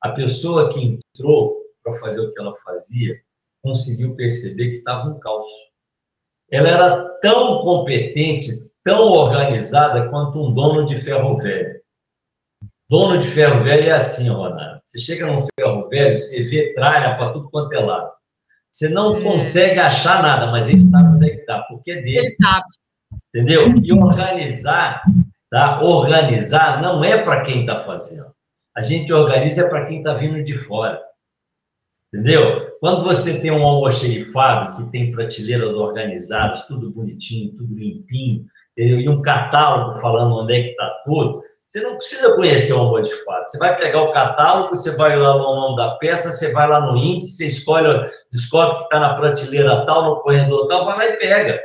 [0.00, 3.20] A pessoa que entrou para fazer o que ela fazia
[3.60, 5.50] conseguiu perceber que estava um caos.
[6.48, 11.80] Ela era tão competente, tão organizada quanto um dono de ferro velho.
[12.88, 14.80] Dono de ferro velho é assim, Ronaldo.
[14.84, 18.12] Você chega num ferro velho, você vê tralha para tudo quanto é lado.
[18.70, 19.22] Você não é.
[19.24, 22.18] consegue achar nada, mas ele sabe onde é que está, porque é dele.
[22.18, 22.64] Ele sabe.
[23.34, 23.76] Entendeu?
[23.82, 25.02] E organizar,
[25.50, 25.82] tá?
[25.82, 28.32] Organizar não é para quem está fazendo.
[28.76, 31.02] A gente organiza para quem está vindo de fora.
[32.14, 32.70] Entendeu?
[32.78, 39.22] Quando você tem um almoxerifado que tem prateleiras organizadas, tudo bonitinho, tudo limpinho, e um
[39.22, 43.48] catálogo falando onde é que está tudo, você não precisa conhecer o almoxerifado.
[43.48, 46.80] Você vai pegar o catálogo, você vai lá no nome da peça, você vai lá
[46.80, 51.06] no índice, você escolhe, descobre que está na prateleira tal, no corredor tal, vai lá
[51.06, 51.60] e pega.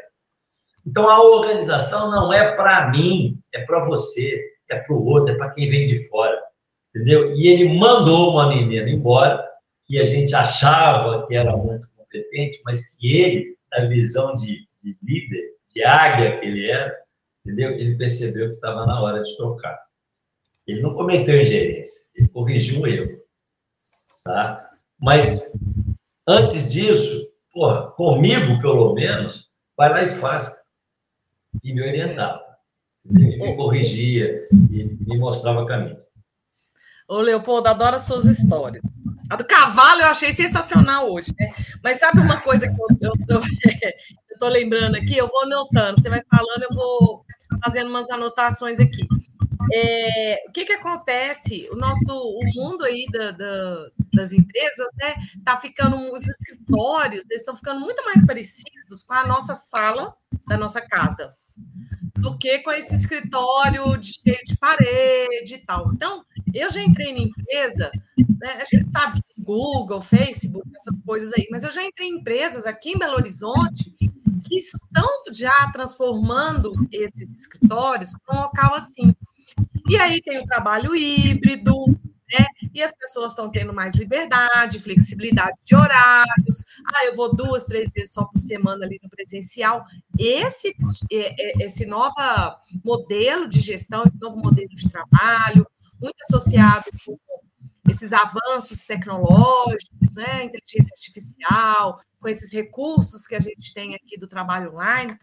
[0.85, 5.37] Então a organização não é para mim, é para você, é para o outro, é
[5.37, 6.41] para quem vem de fora.
[6.89, 7.35] Entendeu?
[7.35, 9.47] E ele mandou uma menina embora,
[9.85, 14.97] que a gente achava que era muito competente, mas que ele, na visão de, de
[15.03, 17.00] líder, de águia que ele era,
[17.45, 17.71] entendeu?
[17.71, 19.79] Ele percebeu que estava na hora de trocar.
[20.67, 23.19] Ele não cometeu ingerência, ele corrigiu um erro,
[24.23, 24.69] tá?
[24.99, 25.57] Mas
[26.27, 30.61] antes disso, porra, comigo pelo menos, vai lá e faz.
[31.63, 32.41] E me orientava,
[33.03, 35.99] me corrigia e me mostrava caminho.
[37.09, 38.81] Ô, Leopoldo, adoro as suas histórias.
[39.29, 41.53] A do cavalo eu achei sensacional hoje, né?
[41.83, 43.41] Mas sabe uma coisa que eu, eu, eu,
[44.31, 45.17] eu tô lembrando aqui?
[45.17, 46.01] Eu vou anotando.
[46.01, 47.25] Você vai falando, eu vou
[47.63, 49.07] fazendo umas anotações aqui.
[49.73, 51.69] É, o que que acontece?
[51.71, 57.41] O nosso o mundo aí da, da, das empresas, né, tá ficando os escritórios, eles
[57.41, 60.13] estão ficando muito mais parecidos com a nossa sala
[60.47, 61.33] da nossa casa
[62.17, 65.91] do que com esse escritório de, cheio de parede e tal.
[65.93, 66.23] Então,
[66.53, 71.47] eu já entrei em empresa, né, a gente sabe que Google, Facebook, essas coisas aí,
[71.49, 73.95] mas eu já entrei em empresas aqui em Belo Horizonte
[74.45, 79.15] que estão já transformando esses escritórios num local assim.
[79.89, 82.45] E aí tem o trabalho híbrido, né?
[82.73, 86.63] E as pessoas estão tendo mais liberdade, flexibilidade de horários.
[86.85, 89.83] Ah, eu vou duas, três vezes só por semana ali no presencial.
[90.17, 90.75] Esse,
[91.11, 92.15] é, é, esse novo
[92.83, 95.67] modelo de gestão, esse novo modelo de trabalho,
[95.99, 97.17] muito associado com
[97.91, 104.27] esses avanços tecnológicos, né, inteligência artificial, com esses recursos que a gente tem aqui do
[104.27, 105.15] trabalho online.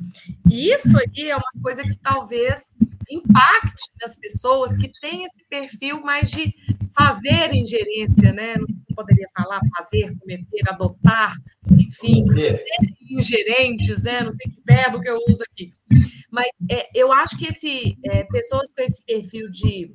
[0.50, 2.72] E isso aí é uma coisa que talvez
[3.10, 6.54] impacte nas pessoas que têm esse perfil mais de
[6.96, 8.56] fazer ingerência, né?
[8.56, 11.36] Não poderia falar fazer, cometer, adotar,
[11.70, 12.64] enfim, ser
[13.10, 14.20] ingerentes, né?
[14.20, 15.72] Não sei que verbo que eu uso aqui.
[16.30, 19.90] Mas é, eu acho que esse, é, pessoas com esse perfil de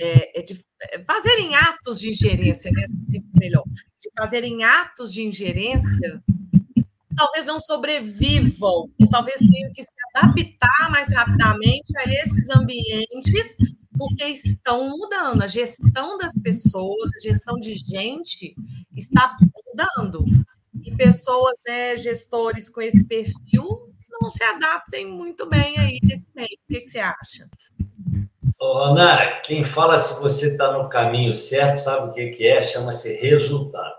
[0.00, 2.86] é, é, de é, fazerem atos de ingerência, né?
[3.34, 3.64] melhor,
[4.00, 6.22] de fazerem atos de ingerência,
[7.16, 13.56] talvez não sobrevivam, talvez tenham que se adaptar mais rapidamente a esses ambientes,
[13.96, 15.42] porque estão mudando.
[15.42, 18.54] A gestão das pessoas, a gestão de gente
[18.94, 19.34] está
[19.66, 20.24] mudando.
[20.84, 26.48] E pessoas, né, gestores com esse perfil, não se adaptem muito bem aí nesse meio.
[26.48, 27.48] O que, que você acha?
[28.66, 32.64] Ô, Nara, quem fala se você está no caminho certo sabe o que, que é?
[32.64, 33.94] Chama-se resultado.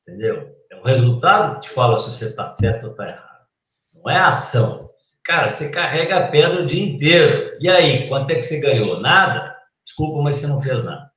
[0.00, 0.56] Entendeu?
[0.70, 3.46] É o resultado que te fala se você está certo ou está errado.
[3.94, 4.90] Não é ação.
[5.22, 7.58] Cara, você carrega a pedra o dia inteiro.
[7.60, 8.98] E aí, quanto é que você ganhou?
[8.98, 9.54] Nada?
[9.84, 11.12] Desculpa, mas você não fez nada.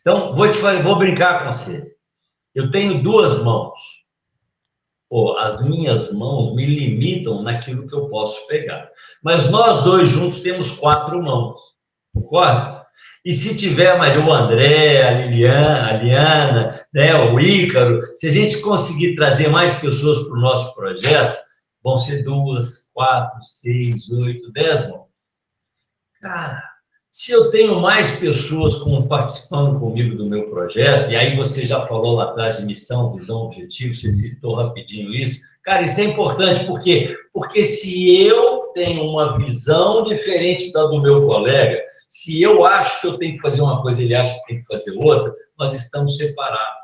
[0.00, 1.94] Então, vou te fazer, vou brincar com você.
[2.54, 3.78] Eu tenho duas mãos.
[5.08, 8.90] Pô, as minhas mãos me limitam naquilo que eu posso pegar.
[9.22, 11.60] Mas nós dois juntos temos quatro mãos,
[12.12, 12.84] concorda?
[13.24, 18.30] E se tiver mais o André, a Liliana, a Liana, né, o Ícaro, se a
[18.30, 21.36] gente conseguir trazer mais pessoas para o nosso projeto,
[21.82, 25.06] vão ser duas, quatro, seis, oito, dez mãos.
[26.20, 26.62] Cara,
[27.16, 31.80] se eu tenho mais pessoas com, participando comigo do meu projeto, e aí você já
[31.80, 35.40] falou lá atrás de missão, visão, objetivo, você citou rapidinho isso.
[35.62, 37.16] Cara, isso é importante, por quê?
[37.32, 43.06] Porque se eu tenho uma visão diferente da do meu colega, se eu acho que
[43.06, 46.18] eu tenho que fazer uma coisa, ele acha que tem que fazer outra, nós estamos
[46.18, 46.82] separados.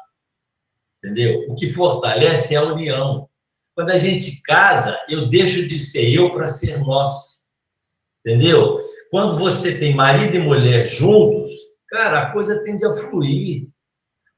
[1.04, 1.44] Entendeu?
[1.50, 3.28] O que fortalece é a união.
[3.74, 7.48] Quando a gente casa, eu deixo de ser eu para ser nós.
[8.24, 8.78] Entendeu?
[9.12, 11.50] Quando você tem marido e mulher juntos,
[11.90, 13.68] cara, a coisa tende a fluir.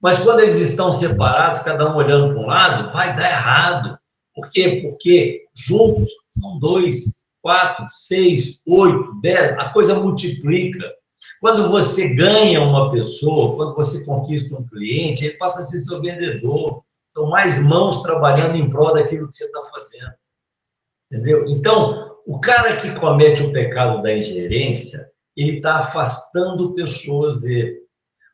[0.03, 3.97] Mas quando eles estão separados, cada um olhando para um lado, vai dar errado.
[4.35, 4.81] Por quê?
[4.83, 10.93] Porque juntos são dois, quatro, seis, oito, dez, a coisa multiplica.
[11.41, 16.01] Quando você ganha uma pessoa, quando você conquista um cliente, ele passa a ser seu
[16.01, 16.83] vendedor.
[17.11, 20.15] São mais mãos trabalhando em prol daquilo que você está fazendo.
[21.13, 21.47] Entendeu?
[21.47, 27.85] Então, o cara que comete o pecado da ingerência, ele está afastando pessoas dele.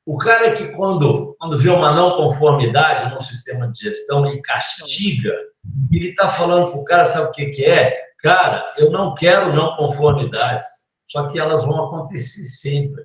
[0.07, 5.33] O cara que, quando, quando vê uma não conformidade no sistema de gestão, ele castiga,
[5.93, 7.97] ele está falando para o cara, sabe o que, que é?
[8.19, 10.67] Cara, eu não quero não conformidades,
[11.07, 13.05] só que elas vão acontecer sempre.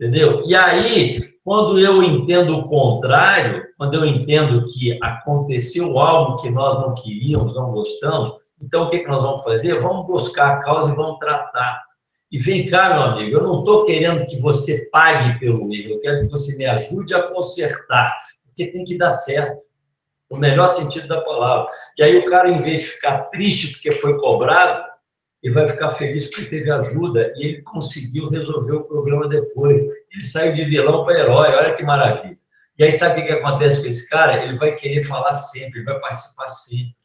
[0.00, 0.42] Entendeu?
[0.46, 6.74] E aí, quando eu entendo o contrário, quando eu entendo que aconteceu algo que nós
[6.74, 9.80] não queríamos, não gostamos, então, o que, que nós vamos fazer?
[9.80, 11.82] Vamos buscar a causa e vamos tratar.
[12.30, 16.00] E vem cá, meu amigo, eu não estou querendo que você pague pelo erro, eu
[16.00, 19.62] quero que você me ajude a consertar, porque tem que dar certo,
[20.30, 21.70] no melhor sentido da palavra.
[21.96, 24.86] E aí o cara, em vez de ficar triste porque foi cobrado,
[25.42, 29.78] ele vai ficar feliz porque teve ajuda e ele conseguiu resolver o problema depois.
[29.80, 32.36] Ele saiu de vilão para herói, olha que maravilha.
[32.78, 34.44] E aí sabe o que acontece com esse cara?
[34.44, 36.97] Ele vai querer falar sempre, ele vai participar sempre.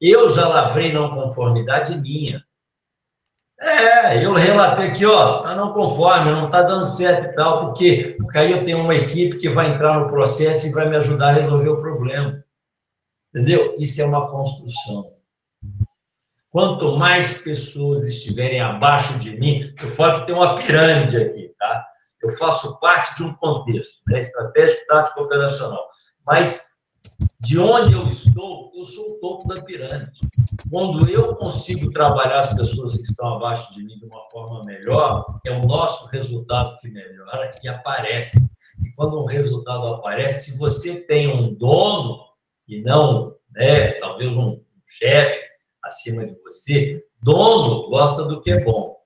[0.00, 2.42] Eu já lavrei não conformidade minha.
[3.60, 8.14] É, eu relatei aqui, ó, tá não conforme, não tá dando certo e tal, porque,
[8.16, 11.30] porque aí eu tenho uma equipe que vai entrar no processo e vai me ajudar
[11.30, 12.44] a resolver o problema.
[13.34, 13.74] Entendeu?
[13.78, 15.12] Isso é uma construção.
[16.50, 21.86] Quanto mais pessoas estiverem abaixo de mim, eu falo que tem uma pirâmide aqui, tá?
[22.22, 24.20] Eu faço parte de um contexto, né?
[24.20, 25.88] estratégico, tático, operacional.
[26.24, 26.68] Mas
[27.40, 28.27] de onde eu estou,
[28.74, 30.20] eu sou o topo da pirâmide.
[30.70, 35.40] Quando eu consigo trabalhar as pessoas que estão abaixo de mim de uma forma melhor,
[35.44, 38.38] é o nosso resultado que melhora e aparece.
[38.84, 42.20] E quando um resultado aparece, se você tem um dono
[42.66, 45.48] e não, né, talvez um chefe
[45.82, 48.96] acima de você, dono gosta do que é bom.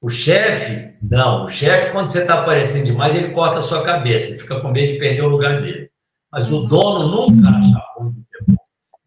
[0.00, 1.44] O chefe, não.
[1.44, 4.70] O chefe, quando você está aparecendo demais, ele corta a sua cabeça, ele fica com
[4.70, 5.90] medo de perder o lugar dele.
[6.30, 7.50] Mas o dono nunca
[7.96, 8.56] ruim do que é bom.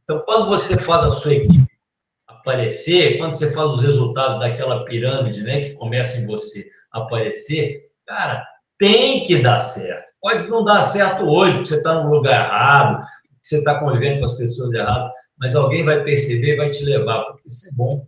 [0.09, 1.71] Então, quando você faz a sua equipe
[2.27, 8.43] aparecer, quando você faz os resultados daquela pirâmide, né, que começa em você aparecer, cara,
[8.79, 10.09] tem que dar certo.
[10.19, 13.05] Pode não dar certo hoje, porque você está no lugar errado,
[13.39, 17.47] você está convivendo com as pessoas erradas, mas alguém vai perceber vai te levar, porque
[17.47, 18.07] isso é bom.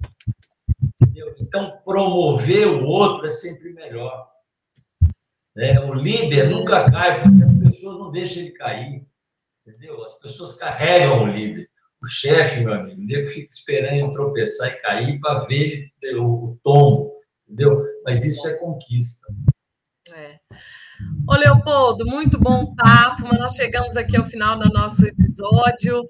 [1.03, 1.35] Entendeu?
[1.39, 4.27] Então, promover o outro é sempre melhor.
[5.55, 5.79] Né?
[5.81, 9.05] O líder nunca cai, porque as pessoas não deixam ele cair.
[9.67, 10.03] Entendeu?
[10.03, 11.70] As pessoas carregam o líder.
[12.01, 17.11] O chefe, meu amigo, ele fica esperando tropeçar e cair para ver o, o.
[17.47, 17.85] Entendeu?
[18.03, 19.27] Mas isso é conquista.
[20.13, 20.39] É.
[21.27, 26.09] Ô, Leopoldo, muito bom papo, mas nós chegamos aqui ao final do nosso episódio.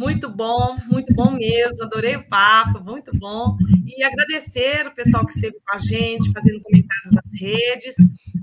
[0.00, 1.84] Muito bom, muito bom mesmo.
[1.84, 3.54] Adorei o papo, muito bom.
[3.86, 7.96] E agradecer o pessoal que esteve com a gente, fazendo comentários nas redes.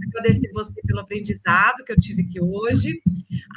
[0.09, 3.01] Agradecer você pelo aprendizado que eu tive aqui hoje.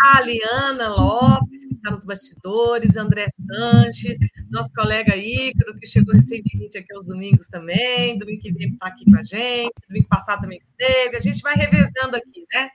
[0.03, 4.17] A Aliana Lopes, que está nos bastidores, André Sanches,
[4.51, 8.19] nosso colega Ícaro, que chegou recentemente aqui aos domingos também.
[8.19, 11.19] Domingo que vem está aqui com a gente, domingo passado também esteve.
[11.19, 12.71] A gente vai revezando aqui, né?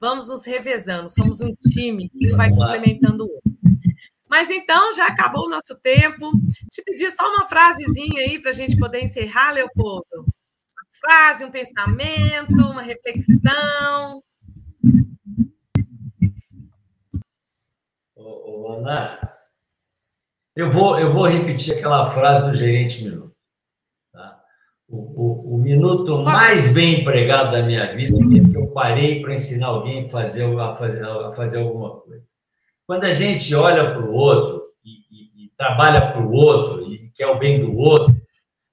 [0.00, 1.12] Vamos nos revezando.
[1.12, 3.58] Somos um time que vai complementando o outro.
[4.28, 6.30] Mas então, já acabou o nosso tempo.
[6.70, 10.04] Te pedir só uma frasezinha aí para a gente poder encerrar, Leopoldo.
[10.12, 14.22] Uma frase, um pensamento, uma reflexão.
[18.14, 19.18] Ô, ô, Ana,
[20.54, 23.34] eu vou, eu vou repetir aquela frase do gerente Minuto.
[24.12, 24.42] Tá?
[24.86, 29.34] O, o, o minuto mais bem empregado da minha vida é que eu parei para
[29.34, 32.27] ensinar alguém a fazer, a fazer, a fazer alguma coisa.
[32.88, 37.10] Quando a gente olha para o outro e, e, e trabalha para o outro e
[37.10, 38.18] quer o bem do outro,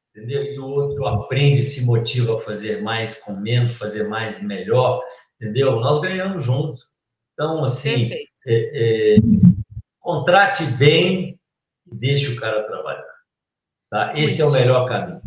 [0.09, 0.41] entendeu?
[0.41, 5.03] E o outro aprende, se motiva a fazer mais com menos, fazer mais e melhor,
[5.35, 5.81] entendeu?
[5.81, 6.87] Nós ganhamos juntos.
[7.33, 9.17] Então, assim, é, é,
[9.99, 11.37] contrate bem
[11.85, 13.15] e deixe o cara trabalhar.
[13.89, 14.13] Tá?
[14.15, 15.21] Esse é o melhor caminho.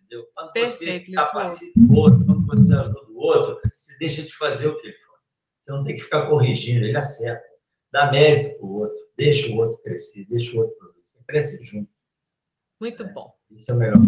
[0.00, 0.26] Entendeu?
[0.34, 4.66] Quando Perfeito, você capacita o outro, quando você ajuda o outro, você deixa de fazer
[4.66, 5.40] o que ele faz.
[5.60, 7.51] Você não tem que ficar corrigindo, ele acerta
[7.92, 11.90] dá mérito para o outro, deixa o outro crescer, deixa o outro produzir, cresce junto.
[12.80, 13.32] Muito bom.
[13.50, 13.98] Isso é o melhor.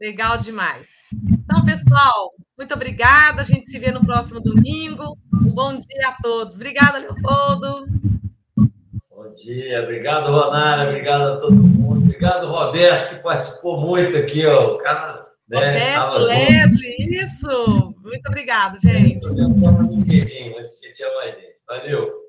[0.00, 0.88] Legal demais.
[1.30, 3.40] Então, pessoal, muito obrigada.
[3.40, 5.16] A gente se vê no próximo domingo.
[5.32, 6.56] Um bom dia a todos.
[6.56, 7.86] Obrigada, Leopoldo.
[9.08, 12.02] Bom dia, obrigado, Ronara, obrigado a todo mundo.
[12.02, 14.74] Obrigado, Roberto, que participou muito aqui, ó.
[14.74, 17.14] O cara, né, Roberto, Leslie, junto.
[17.14, 17.94] isso.
[18.02, 19.24] Muito obrigado, gente.
[19.24, 21.56] Eu não no LinkedIn, mas tinha mais gente.
[21.68, 22.21] Valeu.